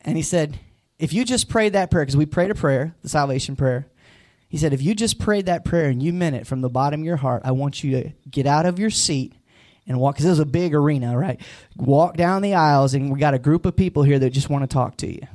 And 0.00 0.16
he 0.16 0.22
said, 0.22 0.58
if 0.98 1.12
you 1.12 1.24
just 1.24 1.48
prayed 1.48 1.74
that 1.74 1.90
prayer, 1.90 2.04
because 2.04 2.16
we 2.16 2.26
prayed 2.26 2.50
a 2.50 2.54
prayer, 2.54 2.94
the 3.02 3.08
salvation 3.08 3.56
prayer, 3.56 3.88
he 4.48 4.56
said, 4.56 4.72
if 4.72 4.80
you 4.82 4.94
just 4.94 5.18
prayed 5.18 5.46
that 5.46 5.64
prayer 5.64 5.88
and 5.88 6.02
you 6.02 6.12
meant 6.12 6.36
it 6.36 6.46
from 6.46 6.62
the 6.62 6.70
bottom 6.70 7.00
of 7.00 7.06
your 7.06 7.18
heart, 7.18 7.42
I 7.44 7.52
want 7.52 7.84
you 7.84 7.90
to 8.02 8.10
get 8.30 8.46
out 8.46 8.64
of 8.66 8.78
your 8.78 8.90
seat 8.90 9.34
and 9.86 9.98
walk, 9.98 10.14
because 10.14 10.26
it 10.26 10.30
was 10.30 10.38
a 10.38 10.46
big 10.46 10.74
arena, 10.74 11.16
right? 11.16 11.40
Walk 11.76 12.16
down 12.16 12.42
the 12.42 12.54
aisles, 12.54 12.92
and 12.94 13.10
we 13.10 13.18
got 13.18 13.34
a 13.34 13.38
group 13.38 13.64
of 13.64 13.74
people 13.74 14.02
here 14.02 14.18
that 14.18 14.30
just 14.30 14.50
want 14.50 14.62
to 14.62 14.66
talk 14.66 14.96
to 14.98 15.10
you. 15.10 15.26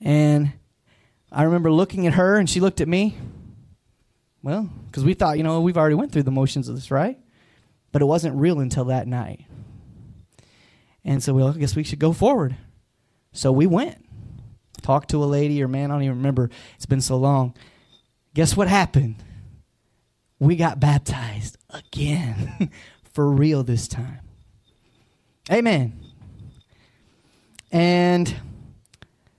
And 0.00 0.52
I 1.32 1.44
remember 1.44 1.72
looking 1.72 2.06
at 2.06 2.14
her, 2.14 2.36
and 2.36 2.48
she 2.48 2.60
looked 2.60 2.80
at 2.80 2.88
me. 2.88 3.16
Well, 4.42 4.70
because 4.86 5.04
we 5.04 5.14
thought, 5.14 5.38
you 5.38 5.44
know, 5.44 5.60
we've 5.60 5.78
already 5.78 5.94
went 5.94 6.12
through 6.12 6.24
the 6.24 6.30
motions 6.30 6.68
of 6.68 6.74
this, 6.74 6.90
right? 6.90 7.18
But 7.90 8.02
it 8.02 8.04
wasn't 8.04 8.36
real 8.36 8.60
until 8.60 8.84
that 8.86 9.08
night. 9.08 9.46
And 11.04 11.22
so, 11.22 11.34
well, 11.34 11.48
I 11.48 11.52
guess 11.52 11.74
we 11.74 11.84
should 11.84 11.98
go 11.98 12.12
forward. 12.12 12.56
So 13.32 13.50
we 13.50 13.66
went. 13.66 14.05
Talked 14.86 15.10
to 15.10 15.24
a 15.24 15.26
lady 15.26 15.60
or 15.64 15.66
man, 15.66 15.90
I 15.90 15.94
don't 15.94 16.04
even 16.04 16.18
remember. 16.18 16.48
It's 16.76 16.86
been 16.86 17.00
so 17.00 17.16
long. 17.16 17.54
Guess 18.34 18.56
what 18.56 18.68
happened? 18.68 19.16
We 20.38 20.54
got 20.54 20.78
baptized 20.78 21.56
again. 21.70 22.70
For 23.12 23.28
real 23.28 23.64
this 23.64 23.88
time. 23.88 24.20
Amen. 25.50 25.98
And 27.72 28.32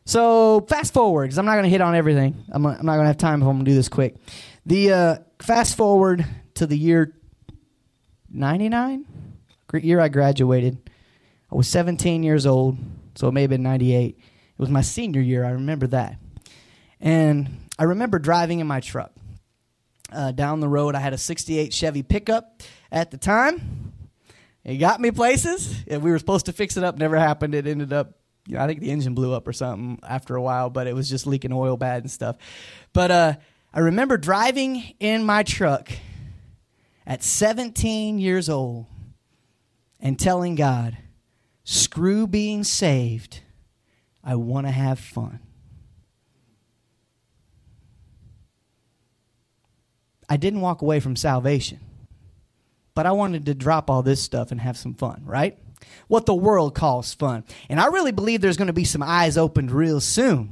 so 0.04 0.66
fast 0.68 0.94
forward, 0.94 1.28
because 1.28 1.38
I'm 1.38 1.46
not 1.46 1.54
going 1.54 1.64
to 1.64 1.70
hit 1.70 1.80
on 1.80 1.96
everything. 1.96 2.44
I'm, 2.52 2.66
I'm 2.66 2.86
not 2.86 2.96
going 2.96 3.04
to 3.04 3.08
have 3.08 3.18
time 3.18 3.42
if 3.42 3.48
I'm 3.48 3.56
going 3.56 3.64
to 3.64 3.72
do 3.72 3.76
this 3.76 3.88
quick. 3.88 4.16
The 4.66 4.92
uh, 4.92 5.16
fast 5.40 5.78
forward 5.78 6.26
to 6.56 6.68
the 6.68 6.78
year 6.78 7.14
99, 8.34 9.06
year 9.76 10.02
I 10.02 10.10
graduated. 10.10 10.78
I 11.50 11.56
was 11.56 11.70
17 11.70 12.22
years 12.24 12.46
old, 12.46 12.78
so 13.16 13.30
it 13.30 13.32
may 13.32 13.42
have 13.42 13.50
been 13.50 13.64
98. 13.64 14.20
It 14.58 14.60
was 14.60 14.70
my 14.70 14.82
senior 14.82 15.22
year. 15.22 15.46
I 15.46 15.52
remember 15.52 15.86
that. 15.88 16.18
And 17.00 17.70
I 17.78 17.84
remember 17.84 18.18
driving 18.18 18.60
in 18.60 18.66
my 18.66 18.80
truck. 18.80 19.12
Uh, 20.12 20.32
down 20.32 20.62
the 20.62 20.68
road, 20.68 20.96
I 20.96 21.00
had 21.00 21.14
a 21.14 21.18
68 21.18 21.72
Chevy 21.72 22.02
pickup 22.02 22.64
at 22.92 23.12
the 23.12 23.18
time. 23.18 23.94
It 24.64 24.78
got 24.78 25.00
me 25.00 25.12
places. 25.12 25.84
We 25.88 25.98
were 25.98 26.18
supposed 26.18 26.48
to 26.48 26.54
fix 26.54 26.76
it 26.76 26.84
up, 26.84 26.98
never 26.98 27.18
happened. 27.18 27.54
It 27.54 27.68
ended 27.68 27.94
up, 27.94 28.18
you 28.48 28.56
know, 28.56 28.64
I 28.64 28.68
think 28.68 28.80
the 28.80 28.90
engine 28.90 29.14
blew 29.14 29.34
up 29.34 29.48
or 29.48 29.54
something 29.54 30.00
after 30.08 30.36
a 30.36 30.42
while, 30.42 30.70
but 30.72 30.88
it 30.88 30.96
was 30.96 31.10
just 31.10 31.28
leaking 31.28 31.54
oil 31.54 31.78
bad 31.78 32.02
and 32.04 32.12
stuff. 32.12 32.38
But 32.94 33.12
uh, 33.12 33.34
I 33.74 33.80
remember 33.82 34.18
driving 34.18 34.82
in 35.00 35.24
my 35.24 35.44
truck 35.44 35.92
at 37.06 37.22
17 37.22 38.18
years 38.18 38.50
old 38.50 38.88
and 40.00 40.18
telling 40.18 40.56
God, 40.56 40.98
screw 41.64 42.26
being 42.26 42.64
saved. 42.64 43.42
I 44.28 44.36
want 44.36 44.68
to 44.68 44.72
have 44.72 45.00
fun. 45.00 45.40
I 50.28 50.36
didn't 50.36 50.60
walk 50.60 50.82
away 50.82 51.00
from 51.00 51.16
salvation, 51.16 51.80
but 52.94 53.06
I 53.06 53.14
wanted 53.14 53.46
to 53.46 53.54
drop 53.54 53.90
all 53.90 54.04
this 54.04 54.22
stuff 54.22 54.52
and 54.52 54.60
have 54.60 54.78
some 54.78 54.96
fun, 54.96 55.22
right? 55.24 55.58
What 56.10 56.26
the 56.26 56.36
world 56.36 56.76
calls 56.76 57.14
fun. 57.14 57.46
And 57.70 57.80
I 57.80 57.86
really 57.86 58.12
believe 58.12 58.42
there's 58.42 58.58
going 58.58 58.68
to 58.68 58.74
be 58.74 58.84
some 58.84 59.02
eyes 59.02 59.38
opened 59.38 59.72
real 59.72 60.02
soon 60.02 60.52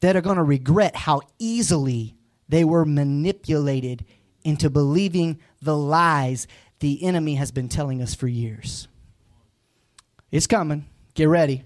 that 0.00 0.16
are 0.16 0.20
going 0.20 0.38
to 0.38 0.42
regret 0.42 0.96
how 0.96 1.20
easily 1.38 2.16
they 2.48 2.64
were 2.64 2.84
manipulated 2.84 4.04
into 4.42 4.68
believing 4.68 5.38
the 5.62 5.76
lies 5.76 6.48
the 6.80 7.04
enemy 7.04 7.36
has 7.36 7.52
been 7.52 7.68
telling 7.68 8.02
us 8.02 8.16
for 8.16 8.26
years. 8.26 8.88
It's 10.32 10.48
coming. 10.48 10.86
Get 11.14 11.28
ready. 11.28 11.62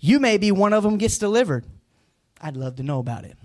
You 0.00 0.18
may 0.18 0.38
be 0.38 0.50
one 0.50 0.72
of 0.72 0.82
them 0.82 0.96
gets 0.96 1.18
delivered. 1.18 1.64
I'd 2.40 2.56
love 2.56 2.76
to 2.76 2.82
know 2.82 2.98
about 2.98 3.24
it. 3.24 3.36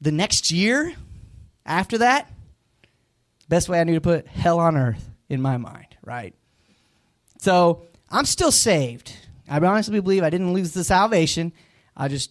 The 0.00 0.12
next 0.12 0.52
year 0.52 0.94
after 1.66 1.98
that, 1.98 2.30
best 3.48 3.68
way 3.68 3.80
I 3.80 3.84
knew 3.84 3.94
to 3.94 4.00
put 4.00 4.28
hell 4.28 4.60
on 4.60 4.76
earth 4.76 5.10
in 5.28 5.42
my 5.42 5.56
mind, 5.56 5.96
right? 6.04 6.34
So 7.38 7.82
I'm 8.08 8.24
still 8.24 8.52
saved. 8.52 9.14
I 9.48 9.58
honestly 9.58 10.00
believe 10.00 10.22
I 10.22 10.30
didn't 10.30 10.52
lose 10.52 10.72
the 10.72 10.84
salvation. 10.84 11.52
I 11.96 12.06
just 12.06 12.30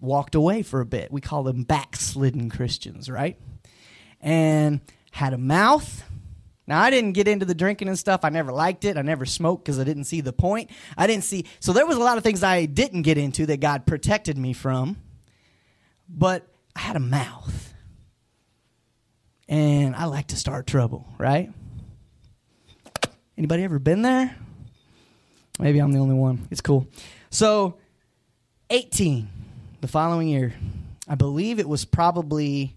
walked 0.00 0.34
away 0.34 0.62
for 0.62 0.80
a 0.80 0.86
bit. 0.86 1.12
We 1.12 1.20
call 1.20 1.42
them 1.42 1.64
backslidden 1.64 2.48
Christians, 2.48 3.10
right? 3.10 3.38
And 4.20 4.80
had 5.10 5.34
a 5.34 5.38
mouth 5.38 6.04
now, 6.66 6.80
I 6.80 6.90
didn't 6.90 7.12
get 7.12 7.26
into 7.26 7.44
the 7.44 7.54
drinking 7.54 7.88
and 7.88 7.98
stuff. 7.98 8.20
I 8.22 8.28
never 8.28 8.52
liked 8.52 8.84
it. 8.84 8.96
I 8.96 9.02
never 9.02 9.26
smoked 9.26 9.64
because 9.64 9.80
I 9.80 9.84
didn't 9.84 10.04
see 10.04 10.20
the 10.20 10.32
point. 10.32 10.70
I 10.96 11.08
didn't 11.08 11.24
see. 11.24 11.46
So 11.58 11.72
there 11.72 11.86
was 11.86 11.96
a 11.96 12.00
lot 12.00 12.18
of 12.18 12.22
things 12.22 12.42
I 12.42 12.66
didn't 12.66 13.02
get 13.02 13.18
into 13.18 13.46
that 13.46 13.60
God 13.60 13.84
protected 13.84 14.38
me 14.38 14.52
from. 14.52 14.96
But 16.08 16.46
I 16.76 16.80
had 16.80 16.96
a 16.96 17.00
mouth. 17.00 17.74
And 19.48 19.96
I 19.96 20.04
like 20.04 20.28
to 20.28 20.36
start 20.36 20.66
trouble, 20.66 21.06
right? 21.18 21.50
Anybody 23.36 23.64
ever 23.64 23.78
been 23.78 24.02
there? 24.02 24.36
Maybe 25.58 25.80
I'm 25.80 25.92
the 25.92 25.98
only 25.98 26.14
one. 26.14 26.46
It's 26.50 26.60
cool. 26.60 26.86
So, 27.30 27.76
18, 28.70 29.28
the 29.80 29.88
following 29.88 30.28
year, 30.28 30.54
I 31.08 31.16
believe 31.16 31.58
it 31.58 31.68
was 31.68 31.84
probably 31.84 32.76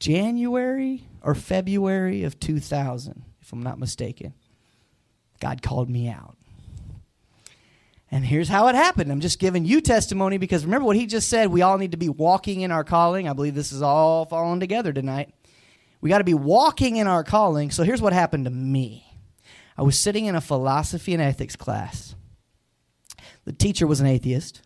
January 0.00 1.04
or 1.22 1.34
February 1.34 2.24
of 2.24 2.40
2000, 2.40 3.22
if 3.40 3.52
I'm 3.52 3.62
not 3.62 3.78
mistaken. 3.78 4.34
God 5.40 5.62
called 5.62 5.88
me 5.88 6.08
out. 6.08 6.36
And 8.10 8.24
here's 8.24 8.48
how 8.48 8.66
it 8.66 8.74
happened. 8.74 9.12
I'm 9.12 9.20
just 9.20 9.38
giving 9.38 9.64
you 9.64 9.80
testimony 9.80 10.36
because 10.36 10.64
remember 10.64 10.86
what 10.86 10.96
he 10.96 11.06
just 11.06 11.28
said. 11.28 11.48
We 11.48 11.62
all 11.62 11.78
need 11.78 11.92
to 11.92 11.96
be 11.96 12.08
walking 12.08 12.62
in 12.62 12.72
our 12.72 12.82
calling. 12.82 13.28
I 13.28 13.34
believe 13.34 13.54
this 13.54 13.70
is 13.70 13.82
all 13.82 14.24
falling 14.24 14.58
together 14.58 14.92
tonight. 14.92 15.32
We 16.00 16.10
got 16.10 16.18
to 16.18 16.24
be 16.24 16.34
walking 16.34 16.96
in 16.96 17.06
our 17.06 17.22
calling. 17.22 17.70
So 17.70 17.84
here's 17.84 18.02
what 18.02 18.12
happened 18.12 18.46
to 18.46 18.50
me 18.50 19.06
I 19.78 19.82
was 19.82 19.98
sitting 19.98 20.24
in 20.24 20.34
a 20.34 20.40
philosophy 20.40 21.12
and 21.12 21.22
ethics 21.22 21.56
class. 21.56 22.14
The 23.44 23.52
teacher 23.52 23.86
was 23.86 24.00
an 24.00 24.06
atheist. 24.06 24.62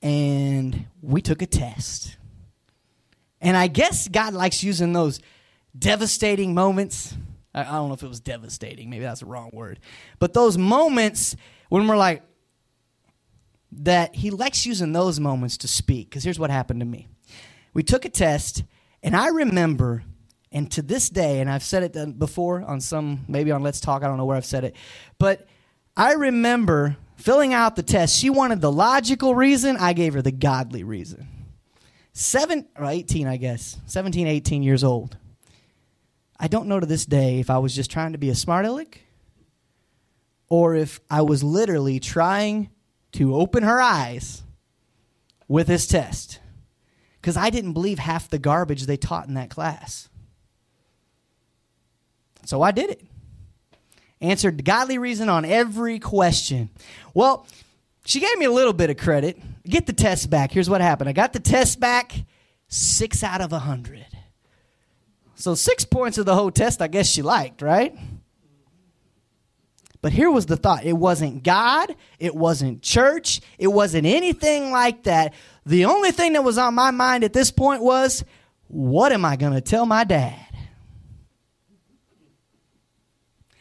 And 0.00 0.86
we 1.02 1.20
took 1.20 1.42
a 1.42 1.46
test. 1.46 2.17
And 3.40 3.56
I 3.56 3.68
guess 3.68 4.08
God 4.08 4.34
likes 4.34 4.62
using 4.62 4.92
those 4.92 5.20
devastating 5.78 6.54
moments. 6.54 7.14
I, 7.54 7.64
don't 7.64 7.88
know 7.88 7.94
if 7.94 8.02
it 8.02 8.08
was 8.08 8.20
devastating, 8.20 8.90
maybe 8.90 9.02
that's 9.02 9.20
the 9.20 9.26
wrong 9.26 9.50
word. 9.52 9.80
But 10.18 10.32
those 10.32 10.58
moments 10.58 11.34
when 11.68 11.86
we're 11.86 11.96
like, 11.96 12.22
that 13.72 14.14
He 14.14 14.30
likes 14.30 14.64
using 14.64 14.92
those 14.92 15.20
moments 15.20 15.58
to 15.58 15.68
speak. 15.68 16.10
Because 16.10 16.24
here's 16.24 16.38
what 16.38 16.50
happened 16.50 16.80
to 16.80 16.86
me 16.86 17.08
we 17.74 17.82
took 17.82 18.04
a 18.04 18.08
test, 18.08 18.64
and 19.02 19.14
I 19.14 19.28
remember, 19.28 20.02
and 20.50 20.70
to 20.72 20.82
this 20.82 21.10
day, 21.10 21.40
and 21.40 21.50
I've 21.50 21.62
said 21.62 21.82
it 21.82 22.18
before 22.18 22.62
on 22.62 22.80
some, 22.80 23.24
maybe 23.28 23.50
on 23.50 23.62
Let's 23.62 23.80
Talk, 23.80 24.02
I 24.02 24.08
don't 24.08 24.16
know 24.16 24.24
where 24.24 24.36
I've 24.36 24.46
said 24.46 24.64
it, 24.64 24.74
but 25.18 25.46
I 25.96 26.14
remember 26.14 26.96
filling 27.16 27.52
out 27.52 27.76
the 27.76 27.82
test. 27.82 28.16
She 28.16 28.30
wanted 28.30 28.60
the 28.60 28.72
logical 28.72 29.34
reason, 29.34 29.76
I 29.76 29.92
gave 29.92 30.14
her 30.14 30.22
the 30.22 30.32
godly 30.32 30.84
reason 30.84 31.28
seven 32.18 32.66
or 32.76 32.84
18 32.84 33.28
i 33.28 33.36
guess. 33.36 33.78
17 33.86 34.26
18 34.26 34.62
years 34.64 34.82
old. 34.82 35.16
I 36.40 36.48
don't 36.48 36.66
know 36.66 36.80
to 36.80 36.86
this 36.86 37.06
day 37.06 37.38
if 37.38 37.48
i 37.48 37.58
was 37.58 37.74
just 37.74 37.90
trying 37.92 38.12
to 38.12 38.18
be 38.18 38.28
a 38.28 38.34
smart 38.34 38.66
aleck 38.66 39.02
or 40.48 40.74
if 40.74 41.00
i 41.08 41.22
was 41.22 41.44
literally 41.44 42.00
trying 42.00 42.70
to 43.12 43.36
open 43.36 43.62
her 43.62 43.80
eyes 43.80 44.42
with 45.46 45.68
this 45.68 45.86
test. 45.86 46.40
Because 47.20 47.36
i 47.36 47.50
didn't 47.50 47.72
believe 47.72 48.00
half 48.00 48.28
the 48.28 48.40
garbage 48.40 48.86
they 48.86 48.96
taught 48.96 49.28
in 49.28 49.34
that 49.34 49.50
class. 49.50 50.08
So 52.44 52.62
i 52.62 52.72
did 52.72 52.90
it. 52.90 53.04
Answered 54.20 54.64
godly 54.64 54.98
reason 54.98 55.28
on 55.28 55.44
every 55.44 56.00
question. 56.00 56.70
Well 57.14 57.46
she 58.08 58.20
gave 58.20 58.38
me 58.38 58.46
a 58.46 58.50
little 58.50 58.72
bit 58.72 58.88
of 58.88 58.96
credit. 58.96 59.38
Get 59.64 59.84
the 59.84 59.92
test 59.92 60.30
back. 60.30 60.50
Here's 60.50 60.70
what 60.70 60.80
happened 60.80 61.10
I 61.10 61.12
got 61.12 61.34
the 61.34 61.40
test 61.40 61.78
back, 61.78 62.14
six 62.66 63.22
out 63.22 63.42
of 63.42 63.52
a 63.52 63.56
100. 63.56 64.06
So, 65.34 65.54
six 65.54 65.84
points 65.84 66.16
of 66.16 66.24
the 66.24 66.34
whole 66.34 66.50
test, 66.50 66.80
I 66.80 66.88
guess 66.88 67.06
she 67.06 67.20
liked, 67.20 67.60
right? 67.60 67.94
But 70.00 70.12
here 70.12 70.30
was 70.30 70.46
the 70.46 70.56
thought 70.56 70.86
it 70.86 70.94
wasn't 70.94 71.42
God, 71.42 71.94
it 72.18 72.34
wasn't 72.34 72.80
church, 72.80 73.42
it 73.58 73.66
wasn't 73.66 74.06
anything 74.06 74.72
like 74.72 75.02
that. 75.02 75.34
The 75.66 75.84
only 75.84 76.10
thing 76.10 76.32
that 76.32 76.42
was 76.42 76.56
on 76.56 76.74
my 76.74 76.90
mind 76.90 77.24
at 77.24 77.34
this 77.34 77.50
point 77.50 77.82
was 77.82 78.24
what 78.68 79.12
am 79.12 79.26
I 79.26 79.36
going 79.36 79.52
to 79.52 79.60
tell 79.60 79.84
my 79.84 80.04
dad? 80.04 80.46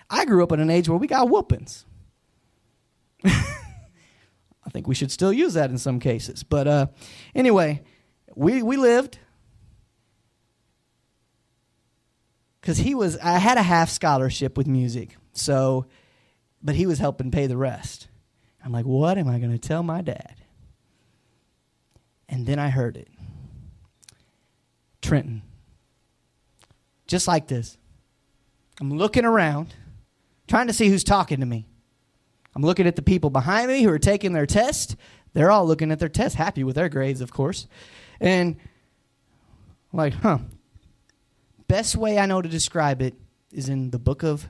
I 0.10 0.24
grew 0.24 0.42
up 0.42 0.54
in 0.54 0.62
an 0.62 0.70
age 0.70 0.88
where 0.88 0.98
we 0.98 1.08
got 1.08 1.28
whoopings. 1.28 1.84
Think 4.78 4.88
we 4.88 4.94
should 4.94 5.12
still 5.12 5.34
use 5.34 5.56
that 5.56 5.72
in 5.72 5.80
some 5.80 6.00
cases. 6.00 6.44
But 6.44 6.68
uh, 6.68 6.88
anyway, 7.34 7.82
we, 8.36 8.62
we 8.62 8.78
lived. 8.78 9.18
because 12.62 12.78
he 12.78 12.94
was, 12.94 13.18
I 13.18 13.40
had 13.40 13.58
a 13.58 13.64
half 13.64 13.90
scholarship 13.90 14.56
with 14.56 14.68
music. 14.68 15.16
So, 15.34 15.88
but 16.62 16.76
he 16.76 16.86
was 16.86 17.00
helping 17.00 17.32
pay 17.32 17.48
the 17.48 17.58
rest. 17.58 18.08
I'm 18.64 18.72
like, 18.72 18.86
what 18.86 19.18
am 19.18 19.28
I 19.28 19.40
going 19.40 19.52
to 19.54 19.58
tell 19.58 19.82
my 19.82 20.02
dad? 20.02 20.36
And 22.30 22.46
then 22.46 22.60
I 22.60 22.70
heard 22.70 22.98
it 22.98 23.08
Trenton. 25.02 25.42
Just 27.08 27.28
like 27.28 27.48
this. 27.48 27.80
I'm 28.80 28.96
looking 28.96 29.26
around, 29.26 29.74
trying 30.48 30.68
to 30.68 30.74
see 30.74 30.88
who's 30.88 31.04
talking 31.04 31.40
to 31.40 31.48
me. 31.48 31.66
I'm 32.58 32.64
looking 32.64 32.88
at 32.88 32.96
the 32.96 33.04
people 33.04 33.30
behind 33.30 33.68
me 33.68 33.84
who 33.84 33.92
are 33.92 34.00
taking 34.00 34.34
their 34.34 34.48
test. 34.48 34.96
They're 35.34 35.52
all 35.52 35.68
looking 35.68 35.92
at 35.92 36.00
their 36.00 36.10
test, 36.10 36.38
happy 36.38 36.64
with 36.64 36.76
their 36.76 36.90
grades, 36.90 37.22
of 37.22 37.32
course. 37.32 37.68
And 38.20 38.56
like, 39.94 40.14
huh. 40.14 40.40
Best 41.68 41.96
way 41.96 42.18
I 42.18 42.26
know 42.26 42.42
to 42.42 42.50
describe 42.50 43.04
it 43.04 43.14
is 43.52 43.70
in 43.70 43.92
the 43.92 44.00
book 44.00 44.24
of 44.24 44.50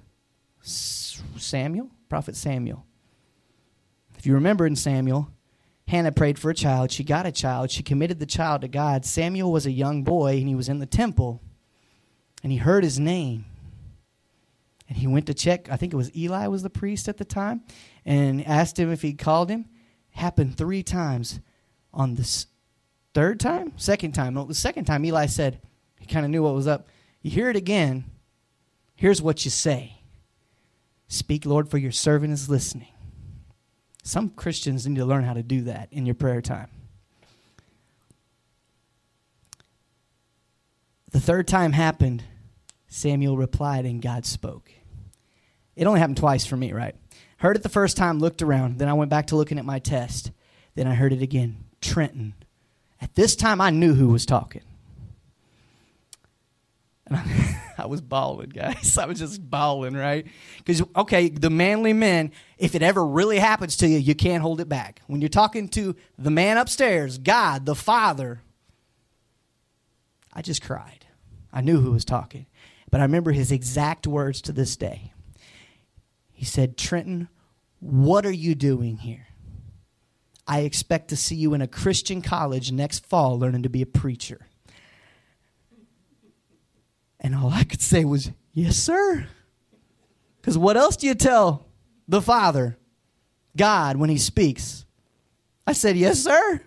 Samuel, 0.61 1.91
Prophet 2.07 2.37
Samuel. 2.37 2.85
If 4.17 4.25
you 4.25 4.35
remember 4.35 4.65
in 4.65 4.77
Samuel, 4.77 5.29
Hannah 5.89 6.13
prayed 6.13 6.39
for 6.39 6.49
a 6.49 6.55
child. 6.55 6.93
She 6.93 7.03
got 7.03 7.25
a 7.25 7.31
child. 7.33 7.71
She 7.71 7.83
committed 7.83 8.19
the 8.19 8.25
child 8.25 8.61
to 8.61 8.69
God. 8.69 9.03
Samuel 9.03 9.51
was 9.51 9.65
a 9.65 9.71
young 9.71 10.03
boy 10.03 10.37
and 10.37 10.47
he 10.47 10.55
was 10.55 10.69
in 10.69 10.79
the 10.79 10.85
temple 10.85 11.41
and 12.41 12.53
he 12.53 12.57
heard 12.57 12.85
his 12.85 13.01
name. 13.01 13.43
And 14.87 14.97
he 14.97 15.07
went 15.07 15.25
to 15.27 15.33
check, 15.33 15.69
I 15.69 15.75
think 15.75 15.93
it 15.93 15.97
was 15.97 16.15
Eli 16.15 16.47
was 16.47 16.63
the 16.63 16.69
priest 16.69 17.07
at 17.07 17.17
the 17.17 17.25
time, 17.25 17.61
and 18.05 18.45
asked 18.47 18.79
him 18.79 18.91
if 18.91 19.01
he 19.01 19.13
called 19.13 19.49
him. 19.49 19.65
Happened 20.11 20.57
three 20.57 20.83
times. 20.83 21.39
On 21.93 22.15
the 22.15 22.45
third 23.13 23.39
time? 23.39 23.73
Second 23.75 24.13
time. 24.13 24.35
No, 24.35 24.45
the 24.45 24.53
second 24.53 24.85
time, 24.85 25.03
Eli 25.03 25.25
said, 25.25 25.59
he 25.99 26.05
kind 26.05 26.25
of 26.25 26.31
knew 26.31 26.43
what 26.43 26.53
was 26.53 26.67
up. 26.67 26.87
You 27.21 27.31
hear 27.31 27.49
it 27.49 27.55
again. 27.55 28.05
Here's 28.95 29.21
what 29.21 29.45
you 29.45 29.51
say 29.51 29.97
Speak, 31.07 31.45
Lord, 31.45 31.69
for 31.69 31.77
your 31.77 31.91
servant 31.91 32.33
is 32.33 32.49
listening. 32.49 32.93
Some 34.03 34.29
Christians 34.29 34.87
need 34.87 34.97
to 34.97 35.05
learn 35.05 35.23
how 35.23 35.33
to 35.33 35.43
do 35.43 35.61
that 35.63 35.89
in 35.91 36.05
your 36.05 36.15
prayer 36.15 36.41
time. 36.41 36.69
The 41.11 41.19
third 41.19 41.47
time 41.47 41.71
happened, 41.71 42.23
Samuel 42.87 43.37
replied, 43.37 43.85
and 43.85 44.01
God 44.01 44.25
spoke. 44.25 44.71
It 45.77 45.85
only 45.85 45.99
happened 45.99 46.17
twice 46.17 46.45
for 46.45 46.57
me, 46.57 46.73
right? 46.73 46.95
Heard 47.37 47.55
it 47.55 47.63
the 47.63 47.69
first 47.69 47.97
time, 47.97 48.19
looked 48.19 48.41
around. 48.41 48.79
Then 48.79 48.89
I 48.89 48.93
went 48.93 49.11
back 49.11 49.27
to 49.27 49.35
looking 49.35 49.59
at 49.59 49.65
my 49.65 49.77
test. 49.77 50.31
Then 50.73 50.87
I 50.87 50.95
heard 50.95 51.13
it 51.13 51.21
again 51.21 51.63
Trenton. 51.81 52.33
At 52.99 53.13
this 53.13 53.35
time, 53.35 53.61
I 53.61 53.69
knew 53.69 53.93
who 53.93 54.07
was 54.07 54.25
talking. 54.25 54.63
And 57.05 57.17
I, 57.17 57.61
I 57.77 57.85
was 57.85 58.01
bawling, 58.01 58.49
guys. 58.49 58.97
I 59.01 59.05
was 59.05 59.19
just 59.19 59.47
bawling, 59.47 59.93
right? 59.93 60.25
Because, 60.57 60.81
okay, 60.95 61.29
the 61.29 61.51
manly 61.51 61.93
men, 61.93 62.31
if 62.57 62.73
it 62.73 62.81
ever 62.81 63.05
really 63.05 63.37
happens 63.37 63.77
to 63.77 63.87
you, 63.87 63.99
you 63.99 64.15
can't 64.15 64.41
hold 64.41 64.59
it 64.59 64.67
back. 64.67 65.01
When 65.05 65.21
you're 65.21 65.29
talking 65.29 65.69
to 65.69 65.95
the 66.17 66.31
man 66.31 66.57
upstairs, 66.57 67.19
God, 67.19 67.67
the 67.67 67.75
Father, 67.75 68.41
I 70.33 70.41
just 70.41 70.63
cried. 70.63 71.05
I 71.53 71.61
knew 71.61 71.81
who 71.81 71.91
was 71.91 72.03
talking. 72.03 72.47
But 72.89 72.99
I 72.99 73.03
remember 73.03 73.31
his 73.31 73.51
exact 73.51 74.07
words 74.07 74.41
to 74.41 74.51
this 74.51 74.75
day. 74.75 75.13
He 76.37 76.45
said, 76.45 76.77
Trenton, 76.77 77.29
what 77.79 78.23
are 78.23 78.31
you 78.31 78.53
doing 78.53 78.97
here? 78.97 79.25
I 80.47 80.59
expect 80.59 81.07
to 81.07 81.15
see 81.15 81.33
you 81.33 81.55
in 81.55 81.63
a 81.63 81.67
Christian 81.67 82.21
college 82.21 82.71
next 82.71 83.07
fall 83.07 83.39
learning 83.39 83.63
to 83.63 83.69
be 83.69 83.81
a 83.81 83.87
preacher. 83.87 84.45
And 87.19 87.33
all 87.33 87.49
I 87.49 87.63
could 87.63 87.81
say 87.81 88.05
was, 88.05 88.29
Yes, 88.53 88.75
sir. 88.75 89.27
Because 90.39 90.59
what 90.59 90.77
else 90.77 90.95
do 90.95 91.07
you 91.07 91.15
tell 91.15 91.65
the 92.07 92.21
Father, 92.21 92.77
God, 93.57 93.97
when 93.97 94.11
He 94.11 94.19
speaks? 94.19 94.85
I 95.65 95.73
said, 95.73 95.97
Yes, 95.97 96.19
sir. 96.19 96.61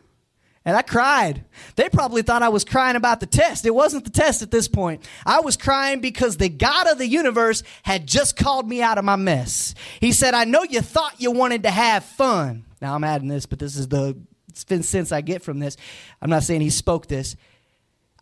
And 0.65 0.77
I 0.77 0.83
cried. 0.83 1.45
They 1.77 1.89
probably 1.89 2.21
thought 2.21 2.43
I 2.43 2.51
was 2.51 2.65
crying 2.65 2.95
about 2.95 3.21
the 3.21 3.27
test. 3.27 3.65
It 3.65 3.75
wasn't 3.75 4.05
the 4.05 4.11
test 4.11 4.43
at 4.43 4.51
this 4.51 4.69
point. 4.69 5.03
I 5.25 5.41
was 5.41 5.57
crying 5.57 6.01
because 6.01 6.37
the 6.37 6.51
God 6.51 6.87
of 6.87 6.99
the 6.99 7.07
universe 7.07 7.63
had 7.83 8.07
just 8.07 8.37
called 8.37 8.69
me 8.69 8.83
out 8.83 8.99
of 8.99 9.05
my 9.05 9.17
mess. 9.17 9.75
He 10.01 10.13
said, 10.13 10.35
I 10.35 10.45
know 10.45 10.63
you 10.63 10.83
thought 10.83 11.19
you 11.19 11.31
wanted 11.31 11.63
to 11.63 11.71
have 11.71 12.05
fun. 12.05 12.67
Now 12.83 12.95
I'm 12.95 13.05
adding 13.05 13.29
this, 13.29 13.47
but 13.47 13.59
this 13.59 13.77
is 13.77 13.89
the 13.89 14.19
sense 14.55 15.13
I 15.13 15.23
get 15.23 15.43
from 15.43 15.61
this. 15.61 15.79
I'm 16.21 16.29
not 16.29 16.43
saying 16.43 16.61
he 16.61 16.71
spoke 16.71 17.07
this. 17.07 17.37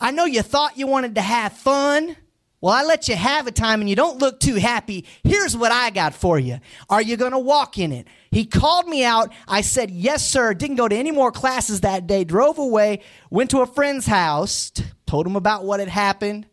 I 0.00 0.12
know 0.12 0.24
you 0.24 0.42
thought 0.42 0.78
you 0.78 0.86
wanted 0.86 1.16
to 1.16 1.22
have 1.22 1.54
fun. 1.54 2.16
Well, 2.60 2.74
I 2.74 2.82
let 2.82 3.06
you 3.06 3.14
have 3.14 3.46
a 3.46 3.52
time 3.52 3.80
and 3.80 3.88
you 3.88 3.94
don't 3.94 4.18
look 4.18 4.40
too 4.40 4.56
happy. 4.56 5.06
Here's 5.22 5.56
what 5.56 5.70
I 5.70 5.90
got 5.90 6.12
for 6.12 6.38
you. 6.40 6.58
Are 6.90 7.00
you 7.00 7.16
going 7.16 7.30
to 7.30 7.38
walk 7.38 7.78
in 7.78 7.92
it? 7.92 8.08
He 8.32 8.46
called 8.46 8.88
me 8.88 9.04
out. 9.04 9.32
I 9.46 9.60
said, 9.60 9.90
Yes, 9.90 10.28
sir. 10.28 10.54
Didn't 10.54 10.76
go 10.76 10.88
to 10.88 10.96
any 10.96 11.12
more 11.12 11.30
classes 11.30 11.82
that 11.82 12.06
day. 12.08 12.24
Drove 12.24 12.58
away, 12.58 13.00
went 13.30 13.50
to 13.50 13.60
a 13.60 13.66
friend's 13.66 14.06
house, 14.06 14.72
told 15.06 15.26
him 15.26 15.36
about 15.36 15.64
what 15.64 15.78
had 15.78 15.88
happened. 15.88 16.46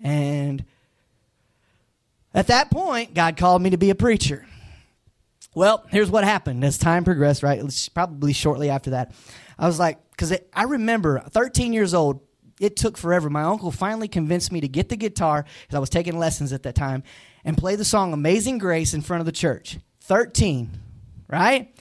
And 0.00 0.64
at 2.32 2.46
that 2.46 2.70
point, 2.70 3.12
God 3.12 3.36
called 3.36 3.60
me 3.60 3.70
to 3.70 3.76
be 3.76 3.90
a 3.90 3.94
preacher. 3.94 4.46
Well, 5.54 5.84
here's 5.90 6.10
what 6.10 6.24
happened 6.24 6.64
as 6.64 6.78
time 6.78 7.04
progressed, 7.04 7.42
right? 7.42 7.62
Probably 7.92 8.32
shortly 8.32 8.70
after 8.70 8.90
that. 8.90 9.12
I 9.58 9.66
was 9.66 9.78
like, 9.78 9.98
because 10.12 10.32
I 10.54 10.62
remember 10.62 11.20
13 11.20 11.74
years 11.74 11.92
old, 11.92 12.20
it 12.62 12.76
took 12.76 12.96
forever. 12.96 13.28
My 13.28 13.42
uncle 13.42 13.72
finally 13.72 14.06
convinced 14.06 14.52
me 14.52 14.60
to 14.60 14.68
get 14.68 14.88
the 14.88 14.96
guitar, 14.96 15.44
because 15.62 15.74
I 15.74 15.80
was 15.80 15.90
taking 15.90 16.16
lessons 16.16 16.52
at 16.52 16.62
that 16.62 16.76
time, 16.76 17.02
and 17.44 17.58
play 17.58 17.74
the 17.74 17.84
song 17.84 18.12
Amazing 18.12 18.58
Grace 18.58 18.94
in 18.94 19.02
front 19.02 19.20
of 19.20 19.26
the 19.26 19.32
church. 19.32 19.78
13, 20.02 20.70
right? 21.28 21.74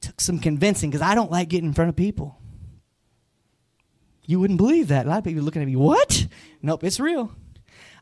Took 0.00 0.20
some 0.20 0.40
convincing 0.40 0.90
because 0.90 1.00
I 1.00 1.14
don't 1.14 1.30
like 1.30 1.48
getting 1.48 1.68
in 1.68 1.74
front 1.74 1.90
of 1.90 1.96
people. 1.96 2.36
You 4.26 4.40
wouldn't 4.40 4.56
believe 4.56 4.88
that. 4.88 5.06
A 5.06 5.08
lot 5.08 5.18
of 5.18 5.24
people 5.24 5.44
looking 5.44 5.62
at 5.62 5.68
me, 5.68 5.76
what? 5.76 6.26
Nope, 6.60 6.82
it's 6.82 6.98
real. 6.98 7.30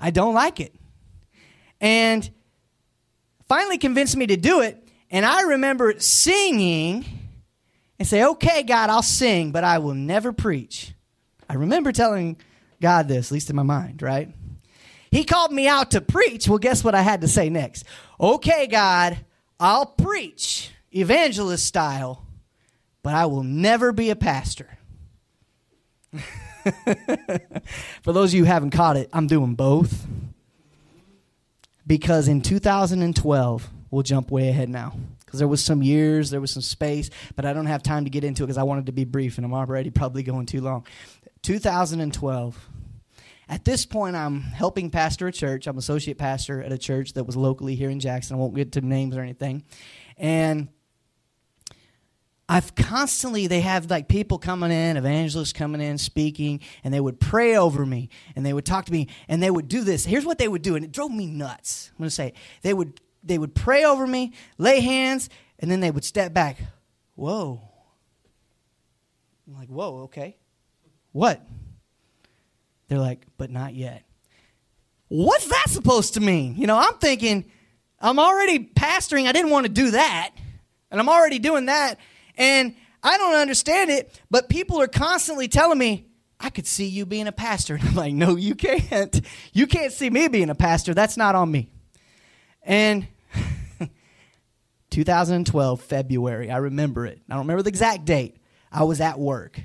I 0.01 0.11
don't 0.11 0.35
like 0.35 0.61
it. 0.61 0.75
And 1.81 2.29
finally 3.49 3.77
convinced 3.77 4.17
me 4.17 4.27
to 4.29 4.37
do 4.37 4.63
it. 4.63 4.89
And 5.11 5.27
I 5.27 5.43
remember 5.43 5.93
singing 5.99 7.05
and 7.99 8.09
say, 8.09 8.25
okay, 8.25 8.63
God, 8.63 8.89
I'll 8.89 9.03
sing, 9.03 9.53
but 9.53 9.63
I 9.63 9.79
will 9.79 9.95
never 9.95 10.33
preach. 10.33 10.95
I 11.53 11.57
remember 11.57 11.93
telling 11.93 12.39
God 12.81 13.09
this, 13.09 13.29
at 13.29 13.33
least 13.33 13.51
in 13.51 13.57
my 13.57 13.63
mind, 13.63 14.01
right? 14.01 14.33
He 15.11 15.23
called 15.23 15.53
me 15.53 15.69
out 15.69 15.91
to 15.91 16.01
preach. 16.01 16.49
Well, 16.49 16.57
guess 16.57 16.83
what 16.83 16.95
I 16.95 17.03
had 17.03 17.21
to 17.21 17.29
say 17.29 17.51
next? 17.51 17.85
Okay, 18.19 18.67
God, 18.67 19.19
I'll 19.61 19.85
preach 19.85 20.71
evangelist 20.93 21.67
style, 21.67 22.27
but 23.03 23.13
I 23.13 23.27
will 23.27 23.43
never 23.43 23.93
be 23.93 24.09
a 24.09 24.17
pastor. 24.17 24.79
For 28.03 28.15
those 28.15 28.31
of 28.31 28.35
you 28.35 28.45
who 28.45 28.51
haven't 28.51 28.71
caught 28.71 28.97
it, 28.97 29.11
I'm 29.13 29.27
doing 29.27 29.55
both. 29.55 30.07
Because 31.87 32.29
in 32.29 32.41
2012, 32.41 33.69
we'll 33.91 34.03
jump 34.03 34.31
way 34.31 34.49
ahead 34.49 34.71
now 34.71 34.95
because 35.33 35.39
there 35.39 35.49
was 35.49 35.65
some 35.65 35.83
years, 35.83 36.29
there 36.29 36.43
was 36.43 36.51
some 36.51 36.61
space, 36.61 37.09
but 37.37 37.47
I 37.47 37.55
don't 37.55 37.65
have 37.65 37.83
time 37.83 38.05
to 38.05 38.11
get 38.11 38.23
into 38.23 38.43
it 38.43 38.49
because 38.49 38.59
I 38.59 38.65
wanted 38.65 38.85
to 38.85 38.93
be 38.93 39.05
brief 39.05 39.39
and 39.39 39.47
I'm 39.47 39.55
already 39.55 39.89
probably 39.89 40.23
going 40.23 40.45
too 40.45 40.61
long. 40.61 40.87
2012. 41.43 42.69
At 43.49 43.65
this 43.65 43.85
point, 43.85 44.17
I'm 44.17 44.41
helping 44.41 44.91
pastor 44.91 45.27
a 45.27 45.33
church. 45.33 45.67
I'm 45.67 45.77
associate 45.77 46.17
pastor 46.17 46.63
at 46.63 46.73
a 46.73 46.79
church 46.79 47.15
that 47.15 47.25
was 47.25 47.37
locally 47.37 47.75
here 47.75 47.91
in 47.91 48.01
Jackson. 48.01 48.37
I 48.37 48.39
won't 48.39 48.55
get 48.55 48.73
to 48.73 48.81
names 48.81 49.17
or 49.17 49.21
anything. 49.21 49.65
And 50.17 50.69
I've 52.49 52.75
constantly, 52.75 53.47
they 53.47 53.61
have 53.61 53.91
like 53.91 54.09
people 54.09 54.39
coming 54.39 54.71
in, 54.71 54.97
evangelists 54.97 55.53
coming 55.53 55.81
in, 55.81 55.99
speaking, 55.99 56.61
and 56.85 56.93
they 56.93 57.01
would 57.01 57.19
pray 57.19 57.57
over 57.57 57.85
me 57.85 58.11
and 58.37 58.45
they 58.45 58.53
would 58.53 58.67
talk 58.67 58.85
to 58.87 58.93
me 58.93 59.09
and 59.29 59.43
they 59.43 59.51
would 59.51 59.69
do 59.69 59.83
this. 59.85 60.05
Here's 60.05 60.25
what 60.25 60.39
they 60.39 60.49
would 60.49 60.63
do, 60.63 60.77
and 60.77 60.85
it 60.85 60.93
drove 60.93 61.11
me 61.11 61.27
nuts. 61.27 61.91
I'm 61.93 61.99
going 61.99 62.09
to 62.09 62.15
say, 62.15 62.35
they 62.63 62.75
would, 62.75 63.01
they 63.23 63.39
would 63.39 63.55
pray 63.55 63.85
over 63.85 64.07
me, 64.07 64.33
lay 64.59 64.81
hands, 64.81 65.29
and 65.59 65.71
then 65.71 65.81
they 65.81 65.91
would 65.91 66.05
step 66.05 66.33
back. 66.33 66.59
Whoa. 67.15 67.61
I'm 69.47 69.55
like, 69.55 69.69
whoa, 69.69 70.03
okay. 70.05 70.37
What? 71.13 71.47
They're 72.89 72.99
like, 72.99 73.27
but 73.39 73.51
not 73.51 73.75
yet. 73.75 74.05
What's 75.09 75.47
that 75.47 75.67
supposed 75.69 76.15
to 76.15 76.21
mean? 76.21 76.57
You 76.57 76.67
know, 76.67 76.77
I'm 76.77 76.95
thinking, 76.95 77.45
I'm 78.01 78.19
already 78.19 78.59
pastoring. 78.59 79.27
I 79.27 79.33
didn't 79.33 79.51
want 79.51 79.67
to 79.67 79.73
do 79.73 79.93
that. 79.93 80.31
And 80.91 81.01
I'm 81.01 81.09
already 81.09 81.39
doing 81.39 81.67
that. 81.67 81.99
And 82.37 82.75
I 83.03 83.19
don't 83.19 83.35
understand 83.35 83.91
it, 83.91 84.19
but 84.31 84.49
people 84.49 84.81
are 84.81 84.89
constantly 84.89 85.49
telling 85.49 85.79
me, 85.79 86.07
I 86.41 86.51
could 86.51 86.67
see 86.67 86.87
you 86.87 87.07
being 87.07 87.29
a 87.29 87.33
pastor. 87.33 87.75
And 87.81 87.89
I'm 87.89 87.95
like, 87.95 88.15
no, 88.15 88.37
you 88.37 88.55
can't. 88.55 89.21
You 89.53 89.67
can't 89.67 89.93
see 89.93 90.11
me 90.11 90.29
being 90.29 90.51
a 90.51 90.55
pastor. 90.55 90.95
That's 90.95 91.17
not 91.17 91.35
on 91.35 91.51
me. 91.51 91.69
And 92.63 93.07
2012, 94.91 95.81
February, 95.81 96.51
I 96.51 96.57
remember 96.59 97.07
it. 97.07 97.21
I 97.29 97.35
don't 97.35 97.41
remember 97.41 97.63
the 97.63 97.71
exact 97.71 98.05
date. 98.05 98.37
I 98.71 98.85
was 98.85 99.01
at 99.01 99.19
work 99.19 99.61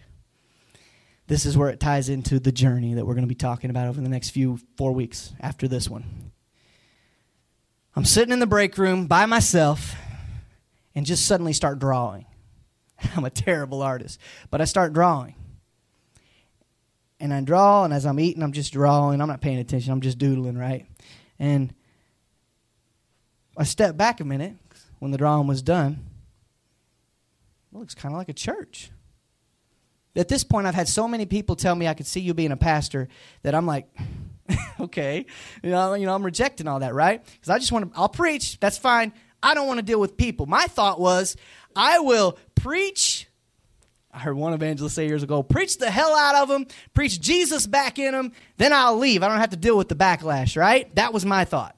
this 1.28 1.46
is 1.46 1.58
where 1.58 1.70
it 1.70 1.80
ties 1.80 2.10
into 2.10 2.40
the 2.40 2.52
journey 2.52 2.94
that 2.94 3.06
we're 3.06 3.14
going 3.14 3.24
to 3.24 3.28
be 3.28 3.36
talking 3.36 3.70
about 3.70 3.88
over 3.88 4.00
the 4.00 4.10
next 4.10 4.30
few 4.30 4.60
four 4.78 4.94
weeks 4.94 5.34
after 5.40 5.68
this 5.68 5.90
one. 5.90 6.32
I'm 7.96 8.06
sitting 8.06 8.32
in 8.32 8.40
the 8.40 8.48
break 8.48 8.78
room 8.78 9.08
by 9.08 9.26
myself 9.26 9.96
and 10.96 11.06
just 11.06 11.26
suddenly 11.26 11.54
start 11.54 11.80
drawing. 11.80 12.26
I'm 13.16 13.26
a 13.26 13.30
terrible 13.30 13.82
artist, 13.82 14.20
but 14.50 14.62
I 14.62 14.66
start 14.66 14.94
drawing. 14.94 15.36
And 17.20 17.34
I 17.34 17.42
draw, 17.42 17.84
and 17.84 17.94
as 17.94 18.06
I'm 18.06 18.20
eating, 18.20 18.44
I'm 18.44 18.52
just 18.52 18.72
drawing. 18.72 19.20
I'm 19.20 19.28
not 19.28 19.42
paying 19.42 19.58
attention, 19.58 19.92
I'm 19.92 20.02
just 20.02 20.18
doodling, 20.18 20.58
right? 20.58 20.86
And 21.40 21.74
I 23.58 23.64
step 23.64 23.98
back 23.98 24.22
a 24.22 24.24
minute 24.24 24.56
when 25.00 25.12
the 25.12 25.18
drawing 25.18 25.48
was 25.48 25.62
done. 25.62 26.06
It 27.74 27.80
looks 27.80 27.96
kind 27.96 28.14
of 28.14 28.18
like 28.18 28.30
a 28.30 28.34
church. 28.34 28.92
At 30.18 30.28
this 30.28 30.44
point, 30.44 30.66
I've 30.66 30.76
had 30.76 30.88
so 30.88 31.08
many 31.08 31.26
people 31.26 31.56
tell 31.56 31.76
me 31.76 31.88
I 31.88 31.94
could 31.94 32.08
see 32.08 32.20
you 32.20 32.34
being 32.34 32.52
a 32.52 32.58
pastor 32.58 33.08
that 33.44 33.54
I'm 33.54 33.68
like, 33.68 33.88
okay, 34.80 35.26
you 35.62 35.70
know, 35.70 35.94
you 35.94 36.06
know, 36.06 36.16
I'm 36.16 36.24
rejecting 36.24 36.68
all 36.68 36.80
that, 36.80 36.96
right? 36.96 37.24
Because 37.24 37.50
I 37.50 37.60
just 37.60 37.72
want 37.72 37.94
to, 37.94 38.00
I'll 38.00 38.10
preach, 38.10 38.60
that's 38.60 38.78
fine. 38.78 39.14
I 39.44 39.54
don't 39.54 39.68
want 39.68 39.78
to 39.78 39.86
deal 39.86 40.00
with 40.00 40.18
people. 40.18 40.48
My 40.48 40.66
thought 40.66 41.00
was, 41.00 41.38
I 41.76 42.00
will 42.00 42.40
preach. 42.56 43.28
I 44.12 44.18
heard 44.20 44.36
one 44.36 44.54
evangelist 44.54 44.96
say 44.96 45.08
years 45.08 45.22
ago, 45.22 45.44
preach 45.44 45.78
the 45.78 45.92
hell 45.92 46.16
out 46.16 46.36
of 46.36 46.48
them, 46.48 46.66
preach 46.96 47.22
Jesus 47.22 47.68
back 47.68 48.00
in 48.00 48.14
them, 48.14 48.32
then 48.58 48.74
I'll 48.74 48.98
leave. 48.98 49.22
I 49.22 49.28
don't 49.28 49.40
have 49.40 49.52
to 49.52 49.58
deal 49.58 49.78
with 49.78 49.90
the 49.90 49.96
backlash, 49.96 50.58
right? 50.58 50.94
That 50.96 51.14
was 51.14 51.24
my 51.24 51.46
thought. 51.46 51.78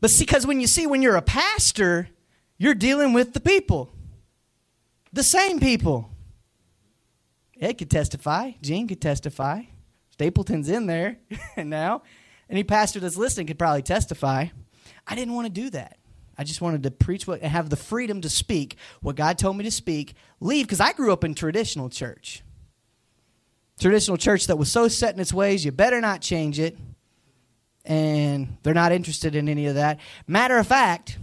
But 0.00 0.10
see, 0.10 0.24
because 0.24 0.46
when 0.46 0.60
you 0.60 0.66
see, 0.66 0.86
when 0.86 1.02
you're 1.02 1.16
a 1.16 1.22
pastor, 1.22 2.08
you're 2.56 2.74
dealing 2.74 3.12
with 3.12 3.34
the 3.34 3.40
people, 3.40 3.90
the 5.12 5.22
same 5.22 5.60
people. 5.60 6.10
Ed 7.60 7.74
could 7.74 7.90
testify, 7.90 8.52
Gene 8.62 8.86
could 8.86 9.00
testify, 9.00 9.62
Stapleton's 10.10 10.68
in 10.68 10.86
there 10.86 11.18
now. 11.56 12.02
Any 12.48 12.64
pastor 12.64 13.00
that's 13.00 13.16
listening 13.16 13.46
could 13.46 13.58
probably 13.58 13.82
testify. 13.82 14.46
I 15.06 15.14
didn't 15.14 15.34
want 15.34 15.46
to 15.46 15.52
do 15.52 15.70
that. 15.70 15.98
I 16.38 16.44
just 16.44 16.60
wanted 16.60 16.82
to 16.82 16.90
preach 16.90 17.26
what 17.26 17.40
and 17.40 17.50
have 17.50 17.70
the 17.70 17.76
freedom 17.76 18.20
to 18.20 18.28
speak 18.28 18.76
what 19.00 19.16
God 19.16 19.38
told 19.38 19.56
me 19.56 19.64
to 19.64 19.70
speak. 19.70 20.14
Leave 20.40 20.66
because 20.66 20.80
I 20.80 20.92
grew 20.92 21.12
up 21.12 21.24
in 21.24 21.34
traditional 21.34 21.88
church. 21.88 22.42
Traditional 23.80 24.16
church 24.16 24.46
that 24.46 24.56
was 24.56 24.70
so 24.70 24.88
set 24.88 25.14
in 25.14 25.20
its 25.20 25.32
ways, 25.32 25.64
you 25.64 25.72
better 25.72 26.00
not 26.00 26.20
change 26.20 26.58
it. 26.58 26.76
And 27.84 28.56
they're 28.62 28.74
not 28.74 28.92
interested 28.92 29.34
in 29.34 29.48
any 29.48 29.66
of 29.66 29.76
that. 29.76 30.00
Matter 30.26 30.58
of 30.58 30.66
fact, 30.66 31.18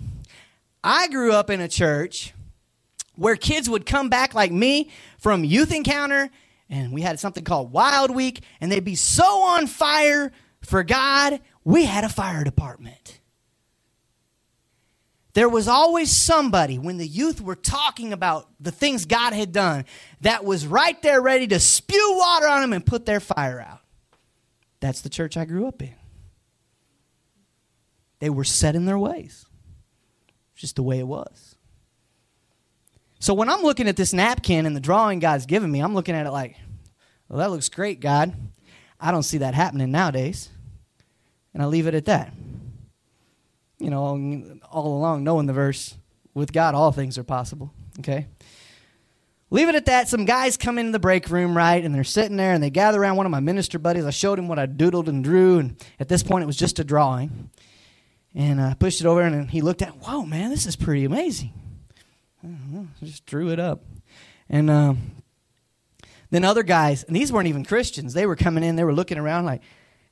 I 0.84 1.08
grew 1.10 1.34
up 1.34 1.50
in 1.50 1.62
a 1.62 1.68
church 1.68 2.33
where 3.16 3.36
kids 3.36 3.70
would 3.70 3.86
come 3.86 4.10
back 4.10 4.34
like 4.34 4.52
me 4.52 4.90
from 5.18 5.44
youth 5.44 5.74
encounter 5.74 6.30
and 6.70 6.92
we 6.92 7.02
had 7.02 7.20
something 7.20 7.44
called 7.44 7.72
Wild 7.72 8.12
Week 8.12 8.42
and 8.60 8.72
they'd 8.72 8.84
be 8.84 8.96
so 8.96 9.42
on 9.42 9.68
fire 9.68 10.32
for 10.62 10.84
God, 10.84 11.40
we 11.64 11.86
had 11.86 12.04
a 12.04 12.10
fire 12.10 12.44
department. 12.44 13.20
There 15.34 15.50
was 15.50 15.68
always 15.68 16.12
somebody 16.12 16.78
when 16.78 16.98
the 16.98 17.08
youth 17.08 17.42
were 17.42 17.56
talking 17.56 18.14
about 18.14 18.50
the 18.60 18.72
things 18.72 19.06
God 19.06 19.34
had 19.34 19.52
done 19.52 19.86
that 20.22 20.46
was 20.46 20.68
right 20.68 21.00
there 21.02 21.22
ready 21.22 21.48
to 21.48 21.60
spew 21.60 22.16
water 22.18 22.48
on 22.48 22.62
them 22.62 22.74
and 22.74 22.86
put 22.86 23.06
their 23.06 23.20
fire 23.20 23.60
out. 23.60 23.80
That's 24.80 25.02
the 25.02 25.10
church 25.10 25.36
I 25.36 25.46
grew 25.46 25.68
up 25.68 25.82
in. 25.82 25.96
They 28.20 28.30
were 28.30 28.44
set 28.44 28.76
in 28.76 28.86
their 28.86 29.00
ways. 29.00 29.46
Just 30.56 30.76
the 30.76 30.84
way 30.84 31.00
it 31.00 31.08
was. 31.08 31.53
So 33.24 33.34
when 33.34 33.48
I'm 33.48 33.62
looking 33.62 33.88
at 33.88 33.96
this 33.96 34.12
napkin 34.12 34.66
and 34.66 34.76
the 34.76 34.82
drawing 34.82 35.20
God's 35.20 35.46
given 35.46 35.72
me, 35.72 35.80
I'm 35.80 35.94
looking 35.94 36.14
at 36.14 36.26
it 36.26 36.32
like, 36.32 36.58
well, 37.30 37.40
that 37.40 37.52
looks 37.52 37.70
great, 37.70 38.02
God. 38.02 38.34
I 39.00 39.12
don't 39.12 39.24
see 39.24 39.38
that 39.38 39.54
happening 39.54 39.92
nowadays. 39.92 40.50
And 41.54 41.64
I 41.64 41.68
leave 41.68 41.88
it 41.88 41.96
at 41.96 42.04
that. 42.04 42.34
You 43.80 43.90
know, 43.90 44.60
all 44.70 44.98
along 44.98 45.24
knowing 45.24 45.46
the 45.46 45.54
verse, 45.54 45.96
with 46.34 46.52
God, 46.52 46.76
all 46.76 46.92
things 46.92 47.18
are 47.18 47.24
possible. 47.24 47.74
Okay? 48.00 48.28
Leave 49.52 49.70
it 49.70 49.76
at 49.76 49.86
that. 49.86 50.10
Some 50.10 50.26
guys 50.26 50.58
come 50.58 50.78
into 50.78 50.92
the 50.92 51.00
break 51.00 51.30
room, 51.30 51.56
right? 51.56 51.82
And 51.82 51.96
they're 51.96 52.04
sitting 52.04 52.36
there 52.36 52.52
and 52.52 52.62
they 52.62 52.72
gather 52.72 53.02
around 53.02 53.16
one 53.16 53.26
of 53.26 53.32
my 53.32 53.40
minister 53.40 53.80
buddies. 53.80 54.04
I 54.04 54.10
showed 54.10 54.38
him 54.38 54.50
what 54.50 54.60
I 54.60 54.66
doodled 54.66 55.08
and 55.08 55.24
drew. 55.24 55.60
And 55.60 55.82
at 55.98 56.10
this 56.10 56.24
point, 56.24 56.44
it 56.44 56.48
was 56.48 56.58
just 56.58 56.78
a 56.78 56.84
drawing. 56.84 57.52
And 58.36 58.60
I 58.60 58.74
pushed 58.74 59.00
it 59.00 59.08
over 59.08 59.22
and 59.22 59.50
he 59.50 59.62
looked 59.62 59.82
at. 59.82 59.96
Whoa, 59.96 60.26
man, 60.26 60.50
this 60.50 60.66
is 60.66 60.76
pretty 60.76 61.06
amazing. 61.06 61.54
I 62.44 63.06
just 63.06 63.26
drew 63.26 63.50
it 63.50 63.60
up. 63.60 63.84
And 64.50 64.70
um, 64.70 65.12
then 66.30 66.44
other 66.44 66.64
guys, 66.64 67.04
and 67.04 67.16
these 67.16 67.32
weren't 67.32 67.48
even 67.48 67.64
Christians, 67.64 68.14
they 68.14 68.26
were 68.26 68.36
coming 68.36 68.64
in, 68.64 68.76
they 68.76 68.84
were 68.84 68.94
looking 68.94 69.18
around 69.18 69.46
like, 69.46 69.62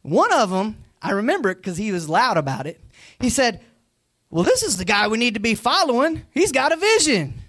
one 0.01 0.31
of 0.31 0.49
them, 0.49 0.77
I 1.01 1.11
remember 1.11 1.49
it 1.49 1.55
because 1.55 1.77
he 1.77 1.91
was 1.91 2.07
loud 2.07 2.37
about 2.37 2.67
it. 2.67 2.79
He 3.19 3.29
said, 3.29 3.61
Well, 4.29 4.43
this 4.43 4.63
is 4.63 4.77
the 4.77 4.85
guy 4.85 5.07
we 5.07 5.17
need 5.17 5.33
to 5.33 5.39
be 5.39 5.55
following. 5.55 6.23
He's 6.31 6.51
got 6.51 6.71
a 6.71 6.75
vision, 6.75 7.41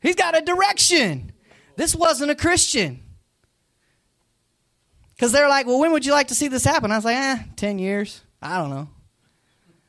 he's 0.00 0.16
got 0.16 0.36
a 0.36 0.40
direction. 0.40 1.32
This 1.74 1.94
wasn't 1.94 2.30
a 2.30 2.34
Christian. 2.34 3.02
Because 5.14 5.32
they're 5.32 5.48
like, 5.48 5.66
Well, 5.66 5.78
when 5.78 5.92
would 5.92 6.06
you 6.06 6.12
like 6.12 6.28
to 6.28 6.34
see 6.34 6.48
this 6.48 6.64
happen? 6.64 6.90
I 6.90 6.96
was 6.96 7.04
like, 7.04 7.16
Eh, 7.16 7.38
10 7.56 7.78
years. 7.78 8.22
I 8.40 8.58
don't 8.58 8.70
know. 8.70 8.88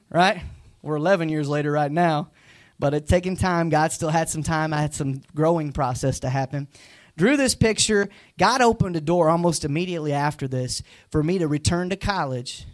Right? 0.09 0.41
We're 0.81 0.97
11 0.97 1.29
years 1.29 1.47
later 1.47 1.71
right 1.71 1.91
now. 1.91 2.29
But 2.79 2.93
it's 2.93 3.09
taking 3.09 3.37
time. 3.37 3.69
God 3.69 3.91
still 3.91 4.09
had 4.09 4.29
some 4.29 4.43
time. 4.43 4.73
I 4.73 4.81
had 4.81 4.93
some 4.93 5.21
growing 5.35 5.71
process 5.71 6.19
to 6.21 6.29
happen. 6.29 6.67
Drew 7.15 7.37
this 7.37 7.55
picture. 7.55 8.09
God 8.37 8.61
opened 8.61 8.95
a 8.95 9.01
door 9.01 9.29
almost 9.29 9.63
immediately 9.63 10.13
after 10.13 10.47
this 10.47 10.81
for 11.11 11.23
me 11.23 11.37
to 11.37 11.47
return 11.47 11.89
to 11.91 11.95
college 11.95 12.65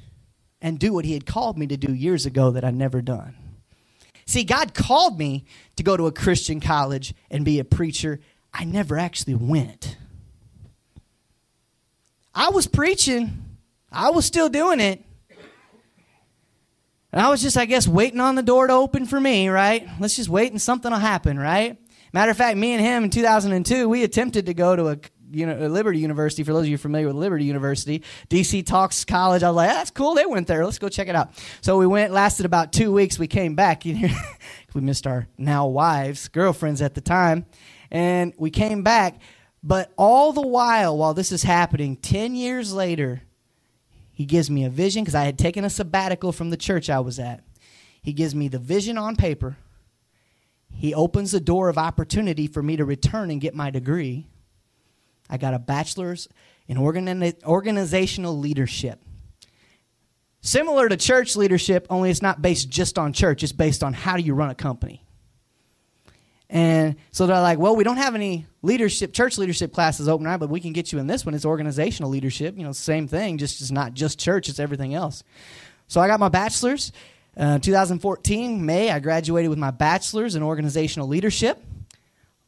and 0.61 0.79
do 0.79 0.93
what 0.93 1.05
He 1.05 1.13
had 1.13 1.25
called 1.25 1.57
me 1.57 1.67
to 1.67 1.77
do 1.77 1.93
years 1.93 2.25
ago 2.25 2.51
that 2.51 2.63
I'd 2.63 2.75
never 2.75 3.01
done. 3.01 3.35
See, 4.25 4.43
God 4.43 4.73
called 4.73 5.17
me 5.17 5.45
to 5.75 5.83
go 5.83 5.97
to 5.97 6.07
a 6.07 6.11
Christian 6.11 6.59
college 6.59 7.13
and 7.31 7.43
be 7.43 7.59
a 7.59 7.65
preacher. 7.65 8.19
I 8.53 8.63
never 8.63 8.97
actually 8.97 9.35
went. 9.35 9.97
I 12.33 12.49
was 12.49 12.67
preaching, 12.67 13.57
I 13.91 14.11
was 14.11 14.25
still 14.25 14.49
doing 14.49 14.79
it. 14.79 15.03
And 17.11 17.21
I 17.21 17.29
was 17.29 17.41
just, 17.41 17.57
I 17.57 17.65
guess, 17.65 17.87
waiting 17.87 18.19
on 18.19 18.35
the 18.35 18.43
door 18.43 18.67
to 18.67 18.73
open 18.73 19.05
for 19.05 19.19
me, 19.19 19.49
right? 19.49 19.87
Let's 19.99 20.15
just 20.15 20.29
wait 20.29 20.51
and 20.51 20.61
something 20.61 20.91
will 20.91 20.99
happen, 20.99 21.39
right? 21.39 21.77
Matter 22.13 22.31
of 22.31 22.37
fact, 22.37 22.57
me 22.57 22.73
and 22.73 22.81
him 22.83 23.05
in 23.05 23.09
2002, 23.09 23.89
we 23.89 24.03
attempted 24.03 24.45
to 24.47 24.53
go 24.53 24.75
to 24.75 24.89
a 24.89 24.97
you 25.31 25.45
know, 25.45 25.67
Liberty 25.67 25.99
University. 25.99 26.43
For 26.43 26.53
those 26.53 26.63
of 26.63 26.69
you 26.69 26.77
familiar 26.77 27.07
with 27.07 27.15
Liberty 27.15 27.45
University, 27.45 28.03
DC 28.29 28.65
Talks 28.65 29.05
College. 29.05 29.43
I 29.43 29.49
was 29.49 29.55
like, 29.55 29.69
that's 29.69 29.91
cool. 29.91 30.15
They 30.15 30.25
went 30.25 30.47
there. 30.47 30.65
Let's 30.65 30.79
go 30.79 30.89
check 30.89 31.07
it 31.07 31.15
out. 31.15 31.31
So 31.61 31.77
we 31.77 31.87
went. 31.87 32.11
Lasted 32.13 32.45
about 32.45 32.73
two 32.73 32.91
weeks. 32.91 33.19
We 33.19 33.27
came 33.27 33.55
back. 33.55 33.83
we 33.85 34.81
missed 34.81 35.05
our 35.05 35.27
now 35.37 35.67
wives, 35.67 36.27
girlfriends 36.29 36.81
at 36.81 36.95
the 36.95 37.01
time, 37.01 37.45
and 37.91 38.33
we 38.37 38.49
came 38.49 38.83
back. 38.83 39.21
But 39.61 39.91
all 39.97 40.31
the 40.31 40.41
while, 40.41 40.97
while 40.97 41.13
this 41.13 41.31
is 41.31 41.43
happening, 41.43 41.97
ten 41.97 42.35
years 42.35 42.73
later, 42.73 43.21
he 44.19 44.25
gives 44.25 44.51
me 44.51 44.65
a 44.65 44.69
vision 44.69 45.05
because 45.05 45.15
I 45.15 45.23
had 45.23 45.39
taken 45.39 45.63
a 45.63 45.69
sabbatical 45.69 46.33
from 46.33 46.49
the 46.49 46.57
church 46.57 46.89
I 46.89 46.99
was 46.99 47.19
at. 47.19 47.41
He 48.01 48.11
gives 48.11 48.35
me 48.35 48.49
the 48.49 48.59
vision 48.59 48.97
on 48.97 49.15
paper. 49.15 49.55
He 50.69 50.93
opens 50.93 51.31
the 51.31 51.39
door 51.39 51.69
of 51.69 51.77
opportunity 51.77 52.45
for 52.45 52.61
me 52.61 52.75
to 52.75 52.83
return 52.83 53.31
and 53.31 53.39
get 53.39 53.55
my 53.55 53.69
degree. 53.69 54.27
I 55.29 55.37
got 55.37 55.53
a 55.53 55.57
bachelor's 55.57 56.27
in 56.67 56.75
organi- 56.75 57.41
organizational 57.45 58.37
leadership. 58.37 59.01
Similar 60.41 60.89
to 60.89 60.97
church 60.97 61.37
leadership, 61.37 61.87
only 61.89 62.09
it's 62.09 62.21
not 62.21 62.41
based 62.41 62.69
just 62.69 62.99
on 62.99 63.13
church, 63.13 63.41
it's 63.41 63.53
based 63.53 63.85
on 63.85 63.93
how 63.93 64.17
do 64.17 64.23
you 64.23 64.33
run 64.33 64.49
a 64.49 64.55
company. 64.55 65.01
And 66.49 66.95
so 67.11 67.27
they're 67.27 67.39
like, 67.41 67.59
well, 67.59 67.75
we 67.75 67.83
don't 67.83 67.97
have 67.97 68.15
any 68.15 68.47
leadership, 68.63 69.13
church 69.13 69.37
leadership 69.37 69.71
classes 69.71 70.07
open 70.07 70.25
right, 70.25 70.37
but 70.37 70.49
we 70.49 70.59
can 70.59 70.73
get 70.73 70.91
you 70.91 70.97
in 70.97 71.05
this 71.05 71.25
one. 71.25 71.35
It's 71.35 71.45
organizational 71.45 72.09
leadership. 72.09 72.57
You 72.57 72.63
know, 72.63 72.71
same 72.71 73.07
thing, 73.07 73.37
just 73.37 73.61
it's 73.61 73.71
not 73.71 73.93
just 73.93 74.19
church, 74.19 74.49
it's 74.49 74.59
everything 74.59 74.95
else. 74.95 75.23
So 75.87 76.01
I 76.01 76.07
got 76.07 76.19
my 76.19 76.29
bachelor's. 76.29 76.91
Uh, 77.37 77.59
2014, 77.59 78.65
May, 78.65 78.89
I 78.89 78.99
graduated 78.99 79.49
with 79.49 79.59
my 79.59 79.71
bachelor's 79.71 80.35
in 80.35 80.43
organizational 80.43 81.07
leadership, 81.07 81.63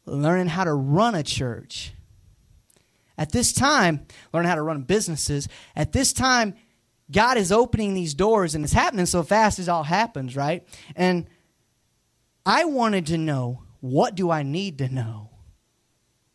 learning 0.05 0.47
how 0.47 0.63
to 0.63 0.73
run 0.73 1.15
a 1.15 1.23
church. 1.23 1.93
At 3.17 3.31
this 3.31 3.53
time, 3.53 4.07
learning 4.33 4.49
how 4.49 4.55
to 4.55 4.63
run 4.63 4.81
businesses. 4.81 5.47
At 5.75 5.91
this 5.91 6.11
time, 6.11 6.55
God 7.11 7.37
is 7.37 7.51
opening 7.51 7.93
these 7.93 8.15
doors 8.15 8.55
and 8.55 8.63
it's 8.63 8.73
happening 8.73 9.05
so 9.05 9.21
fast 9.21 9.59
it 9.59 9.69
all 9.69 9.83
happens, 9.83 10.35
right? 10.35 10.67
And 10.95 11.27
I 12.45 12.65
wanted 12.65 13.05
to 13.07 13.17
know 13.17 13.61
what 13.81 14.15
do 14.15 14.31
I 14.31 14.43
need 14.43 14.77
to 14.77 14.87
know 14.87 15.29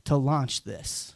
to 0.05 0.17
launch 0.17 0.65
this? 0.65 1.15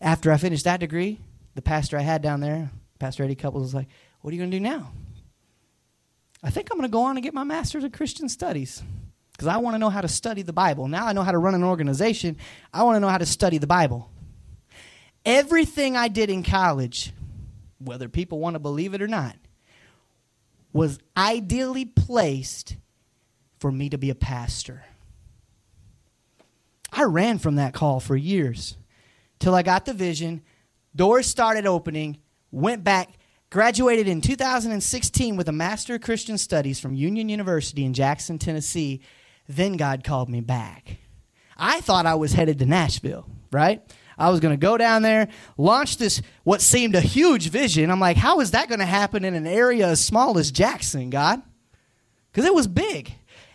After 0.00 0.32
I 0.32 0.36
finished 0.36 0.64
that 0.64 0.80
degree, 0.80 1.20
the 1.54 1.62
pastor 1.62 1.96
I 1.96 2.02
had 2.02 2.22
down 2.22 2.40
there, 2.40 2.70
Pastor 2.98 3.22
Eddie 3.22 3.36
Couples, 3.36 3.62
was 3.62 3.74
like, 3.74 3.86
What 4.20 4.32
are 4.32 4.34
you 4.34 4.40
going 4.40 4.50
to 4.50 4.56
do 4.56 4.62
now? 4.62 4.90
I 6.42 6.50
think 6.50 6.68
I'm 6.70 6.78
going 6.78 6.90
to 6.90 6.92
go 6.92 7.02
on 7.02 7.16
and 7.16 7.22
get 7.22 7.34
my 7.34 7.44
master's 7.44 7.84
of 7.84 7.92
Christian 7.92 8.28
studies 8.28 8.82
because 9.32 9.46
I 9.46 9.58
want 9.58 9.74
to 9.74 9.78
know 9.78 9.90
how 9.90 10.00
to 10.00 10.08
study 10.08 10.42
the 10.42 10.52
Bible. 10.52 10.88
Now 10.88 11.06
I 11.06 11.12
know 11.12 11.22
how 11.22 11.30
to 11.30 11.38
run 11.38 11.54
an 11.54 11.62
organization. 11.62 12.36
I 12.74 12.82
want 12.82 12.96
to 12.96 13.00
know 13.00 13.08
how 13.08 13.18
to 13.18 13.26
study 13.26 13.58
the 13.58 13.66
Bible. 13.68 14.10
Everything 15.24 15.96
I 15.96 16.08
did 16.08 16.30
in 16.30 16.42
college, 16.42 17.12
whether 17.78 18.08
people 18.08 18.40
want 18.40 18.54
to 18.54 18.60
believe 18.60 18.92
it 18.92 19.02
or 19.02 19.06
not, 19.06 19.36
was 20.72 20.98
ideally 21.16 21.84
placed 21.84 22.76
for 23.58 23.70
me 23.70 23.88
to 23.90 23.98
be 23.98 24.10
a 24.10 24.14
pastor. 24.14 24.84
I 26.92 27.04
ran 27.04 27.38
from 27.38 27.56
that 27.56 27.74
call 27.74 28.00
for 28.00 28.16
years 28.16 28.76
till 29.38 29.54
I 29.54 29.62
got 29.62 29.84
the 29.84 29.94
vision. 29.94 30.42
Doors 30.94 31.26
started 31.26 31.66
opening, 31.66 32.18
went 32.50 32.84
back, 32.84 33.10
graduated 33.50 34.08
in 34.08 34.20
2016 34.20 35.36
with 35.36 35.48
a 35.48 35.52
Master 35.52 35.94
of 35.94 36.02
Christian 36.02 36.36
Studies 36.38 36.80
from 36.80 36.94
Union 36.94 37.28
University 37.28 37.84
in 37.84 37.94
Jackson, 37.94 38.38
Tennessee. 38.38 39.00
Then 39.48 39.76
God 39.76 40.04
called 40.04 40.28
me 40.28 40.40
back. 40.40 40.98
I 41.56 41.80
thought 41.80 42.06
I 42.06 42.14
was 42.14 42.32
headed 42.32 42.58
to 42.58 42.66
Nashville, 42.66 43.26
right? 43.50 43.82
I 44.22 44.30
was 44.30 44.38
going 44.38 44.52
to 44.52 44.56
go 44.56 44.78
down 44.78 45.02
there, 45.02 45.26
launch 45.58 45.96
this, 45.96 46.22
what 46.44 46.60
seemed 46.60 46.94
a 46.94 47.00
huge 47.00 47.50
vision. 47.50 47.90
I'm 47.90 47.98
like, 47.98 48.16
how 48.16 48.38
is 48.38 48.52
that 48.52 48.68
going 48.68 48.78
to 48.78 48.86
happen 48.86 49.24
in 49.24 49.34
an 49.34 49.48
area 49.48 49.88
as 49.88 50.04
small 50.04 50.38
as 50.38 50.52
Jackson, 50.52 51.10
God? 51.10 51.42
Because 52.30 52.44
it 52.44 52.54
was 52.54 52.68
big. 52.68 53.12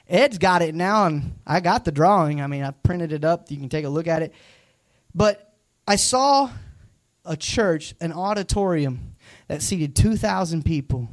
Ed's 0.09 0.37
got 0.37 0.61
it 0.61 0.75
now, 0.75 1.05
and 1.05 1.35
I 1.47 1.61
got 1.61 1.85
the 1.85 1.93
drawing. 1.93 2.41
I 2.41 2.47
mean, 2.47 2.63
I 2.63 2.71
printed 2.71 3.13
it 3.13 3.23
up. 3.23 3.49
You 3.49 3.55
can 3.55 3.69
take 3.69 3.85
a 3.85 3.89
look 3.89 4.07
at 4.07 4.23
it. 4.23 4.33
But 5.15 5.53
I 5.87 5.95
saw 5.95 6.49
a 7.23 7.37
church, 7.37 7.95
an 8.01 8.11
auditorium 8.11 9.15
that 9.47 9.61
seated 9.61 9.95
2,000 9.95 10.65
people 10.65 11.07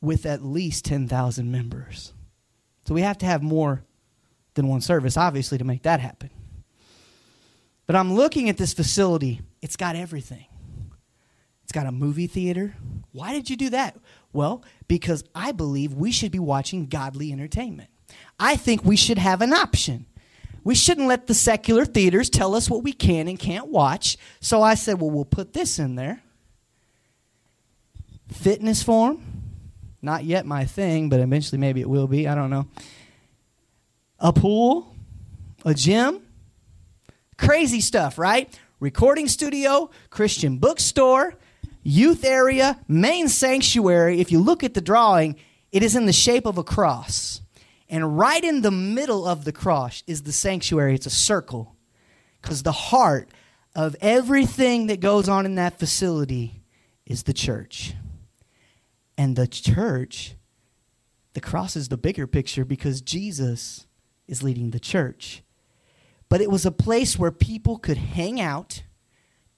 with 0.00 0.26
at 0.26 0.44
least 0.44 0.84
10,000 0.86 1.48
members. 1.48 2.12
So 2.88 2.94
we 2.94 3.02
have 3.02 3.18
to 3.18 3.26
have 3.26 3.40
more 3.40 3.84
than 4.54 4.66
one 4.66 4.80
service, 4.80 5.16
obviously, 5.16 5.58
to 5.58 5.64
make 5.64 5.82
that 5.84 6.00
happen. 6.00 6.30
But 7.92 7.98
I'm 7.98 8.14
looking 8.14 8.48
at 8.48 8.56
this 8.56 8.72
facility, 8.72 9.42
it's 9.60 9.76
got 9.76 9.96
everything. 9.96 10.46
It's 11.62 11.72
got 11.72 11.84
a 11.84 11.92
movie 11.92 12.26
theater. 12.26 12.74
Why 13.12 13.34
did 13.34 13.50
you 13.50 13.56
do 13.56 13.68
that? 13.68 13.98
Well, 14.32 14.64
because 14.88 15.24
I 15.34 15.52
believe 15.52 15.92
we 15.92 16.10
should 16.10 16.32
be 16.32 16.38
watching 16.38 16.86
godly 16.86 17.32
entertainment. 17.32 17.90
I 18.40 18.56
think 18.56 18.82
we 18.82 18.96
should 18.96 19.18
have 19.18 19.42
an 19.42 19.52
option. 19.52 20.06
We 20.64 20.74
shouldn't 20.74 21.06
let 21.06 21.26
the 21.26 21.34
secular 21.34 21.84
theaters 21.84 22.30
tell 22.30 22.54
us 22.54 22.70
what 22.70 22.82
we 22.82 22.94
can 22.94 23.28
and 23.28 23.38
can't 23.38 23.66
watch. 23.66 24.16
So 24.40 24.62
I 24.62 24.72
said, 24.72 24.98
well, 24.98 25.10
we'll 25.10 25.26
put 25.26 25.52
this 25.52 25.78
in 25.78 25.94
there. 25.94 26.22
Fitness 28.32 28.82
form, 28.82 29.22
not 30.00 30.24
yet 30.24 30.46
my 30.46 30.64
thing, 30.64 31.10
but 31.10 31.20
eventually 31.20 31.58
maybe 31.58 31.82
it 31.82 31.90
will 31.90 32.06
be. 32.06 32.26
I 32.26 32.34
don't 32.34 32.48
know. 32.48 32.68
A 34.18 34.32
pool, 34.32 34.96
a 35.66 35.74
gym, 35.74 36.22
crazy 37.42 37.80
stuff, 37.80 38.18
right? 38.18 38.56
Recording 38.78 39.26
studio, 39.26 39.90
Christian 40.10 40.58
bookstore, 40.58 41.34
youth 41.82 42.24
area, 42.24 42.78
main 42.86 43.28
sanctuary. 43.28 44.20
If 44.20 44.30
you 44.30 44.38
look 44.38 44.62
at 44.62 44.74
the 44.74 44.80
drawing, 44.80 45.36
it 45.72 45.82
is 45.82 45.96
in 45.96 46.06
the 46.06 46.12
shape 46.12 46.46
of 46.46 46.56
a 46.56 46.64
cross. 46.64 47.40
And 47.88 48.16
right 48.16 48.42
in 48.42 48.62
the 48.62 48.70
middle 48.70 49.26
of 49.26 49.44
the 49.44 49.52
cross 49.52 50.04
is 50.06 50.22
the 50.22 50.32
sanctuary. 50.32 50.94
It's 50.94 51.06
a 51.06 51.10
circle. 51.10 51.74
Because 52.40 52.62
the 52.62 52.72
heart 52.72 53.28
of 53.74 53.96
everything 54.00 54.86
that 54.86 55.00
goes 55.00 55.28
on 55.28 55.44
in 55.44 55.56
that 55.56 55.78
facility 55.78 56.62
is 57.04 57.24
the 57.24 57.32
church. 57.32 57.94
And 59.18 59.34
the 59.34 59.48
church, 59.48 60.36
the 61.34 61.40
cross 61.40 61.74
is 61.74 61.88
the 61.88 61.96
bigger 61.96 62.26
picture 62.26 62.64
because 62.64 63.00
Jesus 63.00 63.86
is 64.28 64.42
leading 64.42 64.70
the 64.70 64.80
church. 64.80 65.42
But 66.32 66.40
it 66.40 66.50
was 66.50 66.64
a 66.64 66.72
place 66.72 67.18
where 67.18 67.30
people 67.30 67.76
could 67.76 67.98
hang 67.98 68.40
out, 68.40 68.84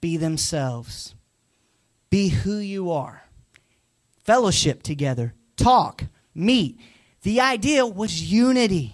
be 0.00 0.16
themselves, 0.16 1.14
be 2.10 2.30
who 2.30 2.56
you 2.56 2.90
are, 2.90 3.22
fellowship 4.24 4.82
together, 4.82 5.34
talk, 5.56 6.06
meet. 6.34 6.80
The 7.22 7.40
idea 7.40 7.86
was 7.86 8.20
unity. 8.20 8.92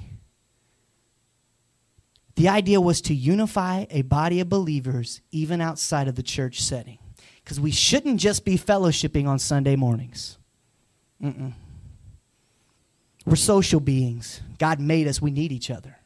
The 2.37 2.51
idea 2.51 2.83
was 2.83 3.01
to 3.01 3.15
unify 3.15 3.87
a 3.89 4.03
body 4.03 4.41
of 4.41 4.51
believers 4.51 5.23
even 5.31 5.63
outside 5.63 6.07
of 6.07 6.17
the 6.17 6.23
church 6.23 6.61
setting. 6.61 6.99
Because 7.43 7.59
we 7.59 7.71
shouldn't 7.71 8.21
just 8.21 8.45
be 8.45 8.59
fellowshipping 8.59 9.27
on 9.27 9.39
Sunday 9.39 9.77
mornings. 9.77 10.37
Mm-mm. 11.25 11.55
We're 13.25 13.37
social 13.37 13.81
beings. 13.81 14.43
God 14.59 14.81
made 14.81 15.09
us, 15.09 15.23
we 15.23 15.31
need 15.31 15.51
each 15.51 15.71
other. 15.71 15.97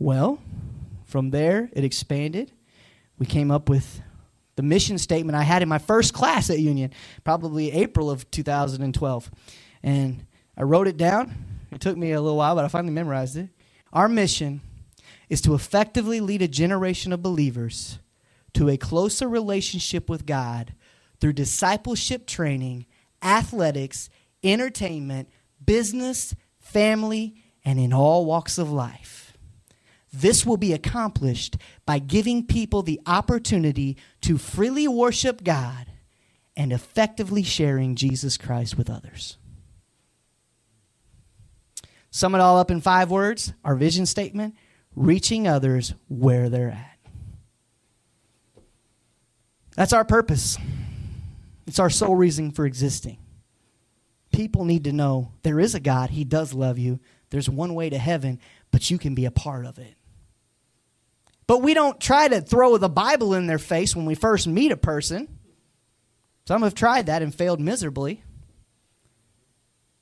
Well, 0.00 0.40
from 1.04 1.30
there, 1.30 1.68
it 1.74 1.84
expanded. 1.84 2.52
We 3.18 3.26
came 3.26 3.50
up 3.50 3.68
with 3.68 4.00
the 4.56 4.62
mission 4.62 4.96
statement 4.96 5.36
I 5.36 5.42
had 5.42 5.62
in 5.62 5.68
my 5.68 5.78
first 5.78 6.14
class 6.14 6.48
at 6.48 6.58
Union, 6.58 6.90
probably 7.22 7.70
April 7.70 8.10
of 8.10 8.30
2012. 8.30 9.30
And 9.82 10.26
I 10.56 10.62
wrote 10.62 10.88
it 10.88 10.96
down. 10.96 11.34
It 11.70 11.82
took 11.82 11.98
me 11.98 12.12
a 12.12 12.20
little 12.20 12.38
while, 12.38 12.54
but 12.54 12.64
I 12.64 12.68
finally 12.68 12.94
memorized 12.94 13.36
it. 13.36 13.50
Our 13.92 14.08
mission 14.08 14.62
is 15.28 15.42
to 15.42 15.54
effectively 15.54 16.20
lead 16.20 16.40
a 16.40 16.48
generation 16.48 17.12
of 17.12 17.22
believers 17.22 17.98
to 18.54 18.70
a 18.70 18.78
closer 18.78 19.28
relationship 19.28 20.08
with 20.08 20.24
God 20.24 20.72
through 21.20 21.34
discipleship 21.34 22.26
training, 22.26 22.86
athletics, 23.22 24.08
entertainment, 24.42 25.28
business, 25.64 26.34
family, 26.58 27.34
and 27.66 27.78
in 27.78 27.92
all 27.92 28.24
walks 28.24 28.56
of 28.56 28.72
life. 28.72 29.29
This 30.12 30.44
will 30.44 30.56
be 30.56 30.72
accomplished 30.72 31.56
by 31.86 31.98
giving 31.98 32.46
people 32.46 32.82
the 32.82 33.00
opportunity 33.06 33.96
to 34.22 34.38
freely 34.38 34.88
worship 34.88 35.44
God 35.44 35.86
and 36.56 36.72
effectively 36.72 37.42
sharing 37.42 37.94
Jesus 37.94 38.36
Christ 38.36 38.76
with 38.76 38.90
others. 38.90 39.38
Sum 42.10 42.34
it 42.34 42.40
all 42.40 42.58
up 42.58 42.70
in 42.70 42.80
five 42.80 43.10
words 43.10 43.52
our 43.64 43.76
vision 43.76 44.04
statement 44.04 44.56
reaching 44.96 45.46
others 45.46 45.94
where 46.08 46.48
they're 46.48 46.70
at. 46.70 46.98
That's 49.76 49.92
our 49.92 50.04
purpose. 50.04 50.58
It's 51.66 51.78
our 51.78 51.90
sole 51.90 52.16
reason 52.16 52.50
for 52.50 52.66
existing. 52.66 53.18
People 54.32 54.64
need 54.64 54.84
to 54.84 54.92
know 54.92 55.32
there 55.42 55.60
is 55.60 55.74
a 55.74 55.80
God. 55.80 56.10
He 56.10 56.24
does 56.24 56.52
love 56.52 56.78
you. 56.78 56.98
There's 57.30 57.48
one 57.48 57.74
way 57.74 57.88
to 57.90 57.98
heaven, 57.98 58.40
but 58.72 58.90
you 58.90 58.98
can 58.98 59.14
be 59.14 59.24
a 59.24 59.30
part 59.30 59.64
of 59.64 59.78
it. 59.78 59.94
But 61.50 61.62
we 61.62 61.74
don't 61.74 61.98
try 61.98 62.28
to 62.28 62.40
throw 62.40 62.78
the 62.78 62.88
Bible 62.88 63.34
in 63.34 63.48
their 63.48 63.58
face 63.58 63.96
when 63.96 64.06
we 64.06 64.14
first 64.14 64.46
meet 64.46 64.70
a 64.70 64.76
person. 64.76 65.26
Some 66.46 66.62
have 66.62 66.76
tried 66.76 67.06
that 67.06 67.22
and 67.22 67.34
failed 67.34 67.58
miserably. 67.58 68.22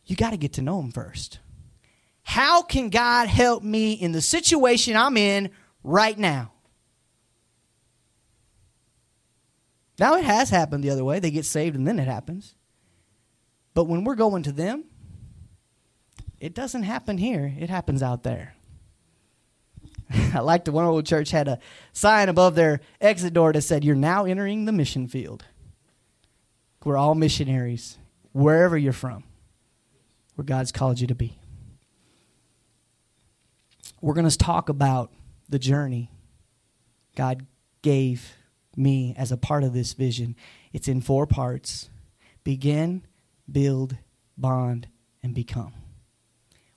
You 0.04 0.14
got 0.14 0.32
to 0.32 0.36
get 0.36 0.52
to 0.52 0.62
know 0.62 0.78
them 0.78 0.92
first. 0.92 1.38
How 2.22 2.60
can 2.60 2.90
God 2.90 3.28
help 3.28 3.62
me 3.62 3.94
in 3.94 4.12
the 4.12 4.20
situation 4.20 4.94
I'm 4.94 5.16
in 5.16 5.48
right 5.82 6.18
now? 6.18 6.52
Now, 9.98 10.16
it 10.16 10.24
has 10.24 10.50
happened 10.50 10.84
the 10.84 10.90
other 10.90 11.02
way. 11.02 11.18
They 11.18 11.30
get 11.30 11.46
saved 11.46 11.76
and 11.76 11.88
then 11.88 11.98
it 11.98 12.08
happens. 12.08 12.56
But 13.72 13.84
when 13.84 14.04
we're 14.04 14.16
going 14.16 14.42
to 14.42 14.52
them, 14.52 14.84
it 16.40 16.52
doesn't 16.52 16.82
happen 16.82 17.16
here, 17.16 17.54
it 17.58 17.70
happens 17.70 18.02
out 18.02 18.22
there. 18.22 18.54
I 20.34 20.40
liked 20.40 20.64
the 20.64 20.72
one 20.72 20.84
old 20.84 21.06
church 21.06 21.30
had 21.30 21.48
a 21.48 21.58
sign 21.92 22.28
above 22.28 22.54
their 22.54 22.80
exit 23.00 23.34
door 23.34 23.52
that 23.52 23.62
said, 23.62 23.84
You're 23.84 23.94
now 23.96 24.24
entering 24.24 24.64
the 24.64 24.72
mission 24.72 25.06
field. 25.06 25.44
We're 26.84 26.96
all 26.96 27.14
missionaries, 27.14 27.98
wherever 28.32 28.78
you're 28.78 28.92
from, 28.92 29.24
where 30.34 30.44
God's 30.44 30.72
called 30.72 31.00
you 31.00 31.06
to 31.08 31.14
be. 31.14 31.38
We're 34.00 34.14
going 34.14 34.28
to 34.28 34.38
talk 34.38 34.68
about 34.68 35.12
the 35.48 35.58
journey 35.58 36.10
God 37.16 37.46
gave 37.82 38.36
me 38.76 39.12
as 39.18 39.32
a 39.32 39.36
part 39.36 39.64
of 39.64 39.72
this 39.72 39.92
vision. 39.92 40.36
It's 40.72 40.86
in 40.86 41.00
four 41.00 41.26
parts 41.26 41.90
begin, 42.44 43.02
build, 43.50 43.96
bond, 44.36 44.86
and 45.22 45.34
become. 45.34 45.74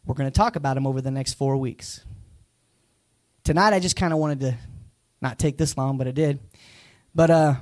We're 0.04 0.16
going 0.16 0.30
to 0.30 0.36
talk 0.36 0.56
about 0.56 0.74
them 0.74 0.88
over 0.88 1.00
the 1.00 1.12
next 1.12 1.36
four 1.36 1.58
weeks. 1.58 2.04
Tonight, 3.44 3.74
I 3.74 3.80
just 3.80 3.96
kind 3.96 4.14
of 4.14 4.20
wanted 4.20 4.40
to 4.42 4.58
not 5.20 5.40
take 5.40 5.58
this 5.58 5.76
long, 5.76 5.98
but 5.98 6.06
it 6.06 6.14
did. 6.14 6.40
But 7.16 7.30
uh, 7.32 7.56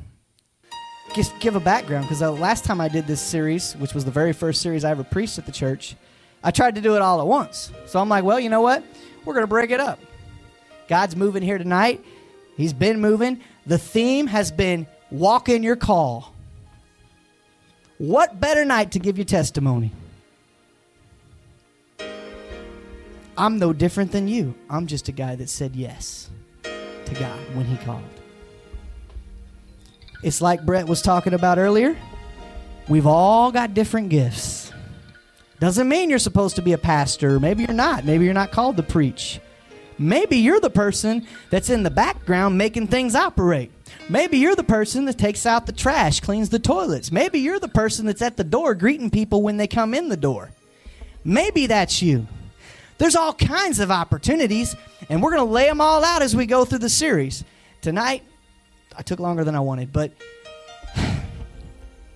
just 1.15 1.38
give 1.39 1.56
a 1.56 1.60
background 1.60 2.06
because 2.06 2.20
the 2.20 2.32
last 2.32 2.65
time 2.65 2.82
I 2.82 2.89
did 2.89 3.08
this 3.08 3.22
series, 3.22 3.74
which 3.74 3.94
was 3.94 4.04
the 4.04 4.12
very 4.12 4.34
first 4.34 4.62
series 4.62 4.84
I 4.84 4.92
ever 4.92 5.04
preached 5.04 5.38
at 5.38 5.46
the 5.46 5.52
church, 5.52 5.96
I 6.44 6.52
tried 6.52 6.76
to 6.76 6.82
do 6.82 6.96
it 6.96 7.02
all 7.02 7.22
at 7.22 7.28
once. 7.28 7.72
So 7.86 8.00
I'm 8.00 8.10
like, 8.10 8.24
well, 8.26 8.39
you 8.39 8.50
know 8.50 8.62
what? 8.62 8.84
We're 9.24 9.34
going 9.34 9.44
to 9.44 9.48
break 9.48 9.72
it 9.72 9.80
up. 9.80 10.00
God's 10.89 11.15
moving 11.15 11.44
here 11.44 11.58
tonight. 11.58 12.04
He's 12.58 12.74
been 12.74 13.00
moving. 13.00 13.39
The 13.65 13.78
theme 13.78 14.28
has 14.28 14.52
been 14.52 14.86
walk 15.12 15.48
in 15.48 15.63
your 15.63 15.76
call. 15.78 16.34
What 18.00 18.39
better 18.39 18.65
night 18.65 18.92
to 18.92 19.00
give 19.00 19.18
your 19.18 19.26
testimony? 19.26 19.92
I'm 23.39 23.58
no 23.58 23.71
different 23.71 24.12
than 24.12 24.28
you. 24.28 24.54
I'm 24.69 24.86
just 24.86 25.08
a 25.08 25.13
guy 25.13 25.38
that 25.38 25.49
said 25.49 25.73
yes 25.73 26.30
to 26.63 27.13
God 27.17 27.39
when 27.56 27.65
He 27.65 27.78
called. 27.78 28.04
It's 30.21 30.41
like 30.41 30.65
Brett 30.65 30.86
was 30.86 31.02
talking 31.02 31.34
about 31.34 31.58
earlier. 31.58 31.95
We've 32.89 33.08
all 33.08 33.49
got 33.54 33.73
different 33.73 34.10
gifts. 34.10 34.73
Doesn't 35.62 35.88
mean 35.88 36.10
you're 36.10 36.19
supposed 36.19 36.58
to 36.58 36.62
be 36.62 36.73
a 36.73 36.78
pastor. 36.78 37.39
Maybe 37.39 37.63
you're 37.63 37.71
not. 37.71 38.04
Maybe 38.04 38.25
you're 38.25 38.34
not 38.34 38.52
called 38.52 38.75
to 38.75 38.84
preach. 38.84 39.39
Maybe 39.97 40.36
you're 40.36 40.60
the 40.60 40.69
person 40.69 41.25
that's 41.49 41.69
in 41.69 41.84
the 41.84 41.89
background 41.89 42.58
making 42.58 42.88
things 42.88 43.15
operate. 43.15 43.71
Maybe 44.10 44.38
you're 44.38 44.56
the 44.56 44.63
person 44.65 45.06
that 45.06 45.17
takes 45.17 45.45
out 45.45 45.65
the 45.65 45.71
trash, 45.71 46.19
cleans 46.19 46.49
the 46.49 46.60
toilets. 46.60 47.10
Maybe 47.10 47.39
you're 47.39 47.60
the 47.60 47.69
person 47.69 48.06
that's 48.06 48.21
at 48.21 48.36
the 48.36 48.43
door 48.43 48.75
greeting 48.75 49.10
people 49.10 49.41
when 49.41 49.56
they 49.56 49.67
come 49.67 49.93
in 49.93 50.10
the 50.10 50.17
door. 50.17 50.52
Maybe 51.23 51.67
that's 51.67 52.02
you. 52.02 52.28
There's 53.00 53.16
all 53.16 53.34
kinds 53.34 53.80
of 53.80 53.92
opportunities, 53.92 54.76
and 55.10 55.24
we're 55.24 55.32
going 55.32 55.48
to 55.48 55.52
lay 55.52 55.68
them 55.68 55.80
all 55.80 56.04
out 56.04 56.22
as 56.22 56.36
we 56.36 56.46
go 56.46 56.66
through 56.66 56.80
the 56.80 56.90
series. 56.90 57.46
Tonight, 57.82 58.24
I 58.96 59.02
took 59.02 59.20
longer 59.20 59.46
than 59.46 59.56
I 59.56 59.62
wanted, 59.62 59.94
but 59.94 60.12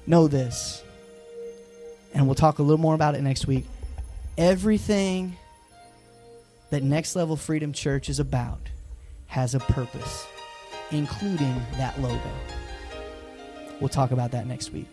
know 0.06 0.28
this, 0.28 0.84
and 2.14 2.26
we'll 2.26 2.36
talk 2.36 2.60
a 2.60 2.64
little 2.64 2.82
more 2.82 2.96
about 2.96 3.16
it 3.16 3.22
next 3.22 3.48
week. 3.48 3.66
Everything 4.38 5.38
that 6.70 6.84
Next 6.84 7.16
Level 7.16 7.38
Freedom 7.38 7.72
Church 7.72 8.10
is 8.10 8.20
about 8.20 8.60
has 9.28 9.56
a 9.56 9.60
purpose, 9.60 10.28
including 10.92 11.62
that 11.78 12.00
logo. 12.02 12.20
We'll 13.80 13.88
talk 13.88 14.12
about 14.12 14.32
that 14.32 14.48
next 14.48 14.74
week. 14.74 14.88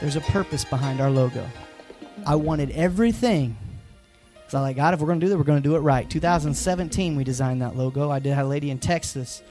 There's 0.00 0.16
a 0.16 0.20
purpose 0.22 0.64
behind 0.64 1.00
our 1.00 1.10
logo. 1.10 1.46
I 2.26 2.34
wanted 2.34 2.72
everything 2.72 3.56
so 4.50 4.58
I 4.58 4.62
like, 4.62 4.76
God, 4.76 4.94
if 4.94 5.00
we're 5.00 5.06
going 5.06 5.20
to 5.20 5.26
do 5.26 5.30
that, 5.30 5.38
we're 5.38 5.44
going 5.44 5.62
to 5.62 5.68
do 5.68 5.76
it 5.76 5.78
right. 5.78 6.10
2017, 6.10 7.14
we 7.14 7.22
designed 7.22 7.62
that 7.62 7.76
logo. 7.76 8.10
I 8.10 8.18
did 8.18 8.34
have 8.34 8.46
a 8.46 8.48
lady 8.48 8.72
in 8.72 8.80
Texas, 8.80 9.44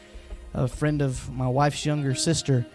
a 0.53 0.67
friend 0.67 1.01
of 1.01 1.33
my 1.33 1.47
wife's 1.47 1.85
younger 1.85 2.13
sister. 2.13 2.65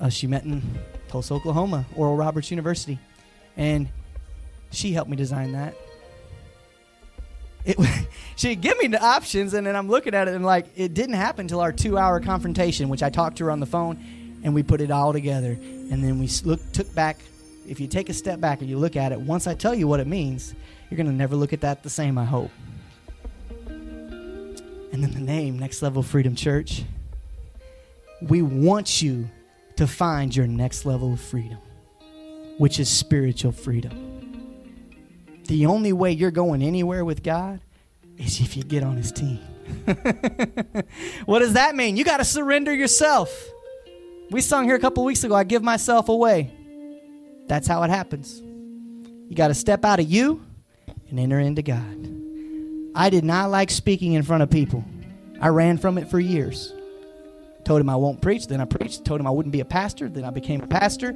Uh, 0.00 0.08
she 0.08 0.26
met 0.26 0.44
in 0.44 0.62
Tulsa, 1.08 1.34
Oklahoma, 1.34 1.84
Oral 1.96 2.16
Roberts 2.16 2.50
University. 2.50 2.98
And 3.58 3.90
she 4.70 4.92
helped 4.92 5.10
me 5.10 5.18
design 5.18 5.52
that. 5.52 5.74
It, 7.66 7.76
she'd 8.36 8.62
give 8.62 8.78
me 8.78 8.86
the 8.86 9.04
options, 9.04 9.52
and 9.52 9.66
then 9.66 9.76
I'm 9.76 9.88
looking 9.88 10.14
at 10.14 10.28
it, 10.28 10.34
and 10.34 10.46
like, 10.46 10.64
it 10.76 10.94
didn't 10.94 11.16
happen 11.16 11.42
until 11.42 11.60
our 11.60 11.72
two 11.72 11.98
hour 11.98 12.20
confrontation, 12.20 12.88
which 12.88 13.02
I 13.02 13.10
talked 13.10 13.36
to 13.36 13.44
her 13.44 13.50
on 13.50 13.60
the 13.60 13.66
phone, 13.66 14.40
and 14.44 14.54
we 14.54 14.62
put 14.62 14.80
it 14.80 14.90
all 14.90 15.12
together. 15.12 15.58
And 15.60 16.02
then 16.02 16.18
we 16.18 16.30
look, 16.44 16.72
took 16.72 16.94
back. 16.94 17.18
If 17.68 17.80
you 17.80 17.86
take 17.86 18.08
a 18.08 18.14
step 18.14 18.40
back 18.40 18.62
and 18.62 18.70
you 18.70 18.78
look 18.78 18.96
at 18.96 19.12
it, 19.12 19.20
once 19.20 19.46
I 19.46 19.54
tell 19.54 19.74
you 19.74 19.86
what 19.86 20.00
it 20.00 20.06
means, 20.06 20.54
you're 20.92 20.98
going 20.98 21.06
to 21.06 21.12
never 21.12 21.34
look 21.34 21.54
at 21.54 21.62
that 21.62 21.82
the 21.82 21.88
same, 21.88 22.18
I 22.18 22.26
hope. 22.26 22.50
And 23.66 25.02
then 25.02 25.10
the 25.12 25.20
name, 25.20 25.58
Next 25.58 25.80
Level 25.80 26.02
Freedom 26.02 26.34
Church. 26.34 26.84
We 28.20 28.42
want 28.42 29.00
you 29.00 29.30
to 29.76 29.86
find 29.86 30.36
your 30.36 30.46
next 30.46 30.84
level 30.84 31.14
of 31.14 31.20
freedom, 31.22 31.56
which 32.58 32.78
is 32.78 32.90
spiritual 32.90 33.52
freedom. 33.52 34.60
The 35.46 35.64
only 35.64 35.94
way 35.94 36.12
you're 36.12 36.30
going 36.30 36.62
anywhere 36.62 37.06
with 37.06 37.22
God 37.22 37.62
is 38.18 38.42
if 38.42 38.54
you 38.54 38.62
get 38.62 38.82
on 38.82 38.98
His 38.98 39.12
team. 39.12 39.38
what 41.24 41.38
does 41.38 41.54
that 41.54 41.74
mean? 41.74 41.96
You 41.96 42.04
got 42.04 42.18
to 42.18 42.24
surrender 42.26 42.74
yourself. 42.74 43.48
We 44.30 44.42
sung 44.42 44.66
here 44.66 44.76
a 44.76 44.78
couple 44.78 45.04
weeks 45.04 45.24
ago, 45.24 45.34
I 45.34 45.44
give 45.44 45.62
myself 45.62 46.10
away. 46.10 46.52
That's 47.46 47.66
how 47.66 47.82
it 47.82 47.88
happens. 47.88 48.42
You 48.42 49.34
got 49.34 49.48
to 49.48 49.54
step 49.54 49.86
out 49.86 49.98
of 49.98 50.10
you 50.10 50.44
and 51.12 51.20
enter 51.20 51.38
into 51.38 51.62
God. 51.62 52.08
I 52.94 53.10
did 53.10 53.22
not 53.22 53.50
like 53.50 53.70
speaking 53.70 54.14
in 54.14 54.22
front 54.22 54.42
of 54.42 54.50
people. 54.50 54.82
I 55.40 55.48
ran 55.48 55.76
from 55.76 55.98
it 55.98 56.08
for 56.08 56.18
years. 56.18 56.72
Told 57.64 57.80
him 57.80 57.90
I 57.90 57.96
won't 57.96 58.22
preach, 58.22 58.46
then 58.48 58.60
I 58.60 58.64
preached. 58.64 59.04
Told 59.04 59.20
him 59.20 59.26
I 59.26 59.30
wouldn't 59.30 59.52
be 59.52 59.60
a 59.60 59.64
pastor, 59.64 60.08
then 60.08 60.24
I 60.24 60.30
became 60.30 60.62
a 60.62 60.66
pastor. 60.66 61.14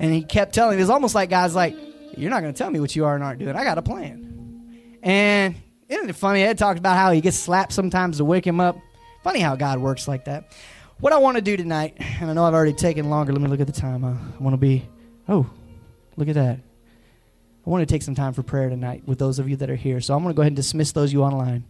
And 0.00 0.12
he 0.12 0.22
kept 0.22 0.52
telling 0.52 0.76
me, 0.76 0.82
it's 0.82 0.90
almost 0.90 1.14
like 1.14 1.30
guys 1.30 1.54
like, 1.54 1.74
You're 2.16 2.30
not 2.30 2.40
going 2.40 2.52
to 2.52 2.58
tell 2.58 2.70
me 2.70 2.80
what 2.80 2.94
you 2.96 3.04
are 3.04 3.14
and 3.14 3.22
aren't 3.22 3.38
doing. 3.38 3.54
I 3.54 3.62
got 3.62 3.78
a 3.78 3.82
plan. 3.82 4.98
And 5.02 5.54
isn't 5.88 6.10
it 6.10 6.16
funny? 6.16 6.42
Ed 6.42 6.58
talked 6.58 6.78
about 6.78 6.96
how 6.96 7.12
he 7.12 7.20
gets 7.20 7.38
slapped 7.38 7.72
sometimes 7.72 8.16
to 8.16 8.24
wake 8.24 8.46
him 8.46 8.58
up. 8.58 8.76
Funny 9.22 9.40
how 9.40 9.54
God 9.54 9.78
works 9.78 10.08
like 10.08 10.24
that. 10.24 10.52
What 10.98 11.12
I 11.12 11.18
want 11.18 11.36
to 11.36 11.42
do 11.42 11.56
tonight, 11.56 11.94
and 11.98 12.28
I 12.28 12.32
know 12.32 12.44
I've 12.44 12.54
already 12.54 12.72
taken 12.72 13.10
longer. 13.10 13.32
Let 13.32 13.40
me 13.40 13.48
look 13.48 13.60
at 13.60 13.68
the 13.68 13.72
time. 13.72 14.04
I 14.04 14.42
want 14.42 14.54
to 14.54 14.58
be, 14.58 14.88
oh, 15.28 15.48
look 16.16 16.28
at 16.28 16.34
that. 16.34 16.60
I 17.66 17.70
want 17.70 17.86
to 17.86 17.92
take 17.92 18.02
some 18.02 18.14
time 18.14 18.32
for 18.32 18.44
prayer 18.44 18.68
tonight 18.68 19.02
with 19.06 19.18
those 19.18 19.40
of 19.40 19.48
you 19.48 19.56
that 19.56 19.68
are 19.70 19.76
here. 19.76 20.00
So 20.00 20.14
I'm 20.14 20.22
going 20.22 20.32
to 20.32 20.36
go 20.36 20.42
ahead 20.42 20.50
and 20.50 20.56
dismiss 20.56 20.92
those 20.92 21.12
you 21.12 21.24
online. 21.24 21.64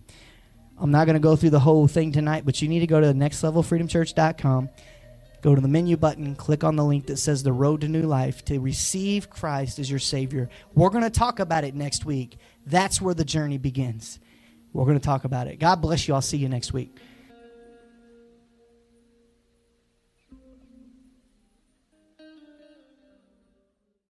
I'm 0.79 0.91
not 0.91 1.07
going 1.07 1.15
to 1.15 1.21
go 1.21 1.37
through 1.37 1.51
the 1.51 1.61
whole 1.61 1.89
thing 1.89 2.13
tonight, 2.13 2.45
but 2.45 2.61
you 2.61 2.69
need 2.69 2.81
to 2.81 2.87
go 2.87 3.01
to 3.01 3.07
the 3.07 3.15
nextlevelfreedomchurch.com. 3.15 4.69
Go 5.41 5.55
to 5.55 5.61
the 5.61 5.69
menu 5.69 5.97
button, 5.97 6.35
click 6.35 6.65
on 6.65 6.77
the 6.77 6.85
link 6.85 7.07
that 7.07 7.19
says 7.19 7.43
The 7.43 7.53
Road 7.53 7.81
to 7.81 7.89
New 7.89 8.03
Life 8.03 8.45
to 8.47 8.59
receive 8.59 9.31
Christ 9.31 9.79
as 9.79 9.89
your 9.89 9.99
Savior. 9.99 10.51
We're 10.75 10.91
going 10.91 11.05
to 11.05 11.11
talk 11.11 11.39
about 11.39 11.65
it 11.65 11.75
next 11.75 12.05
week. 12.05 12.37
That's 12.67 13.01
where 13.01 13.15
the 13.15 13.25
journey 13.25 13.57
begins. 13.57 14.19
We're 14.75 14.85
going 14.85 14.99
to 14.99 15.05
talk 15.05 15.25
about 15.25 15.47
it. 15.47 15.59
God 15.59 15.81
bless 15.81 16.09
you. 16.09 16.15
I'll 16.15 16.21
see 16.21 16.37
you 16.37 16.49
next 16.49 16.75
week. 16.75 16.95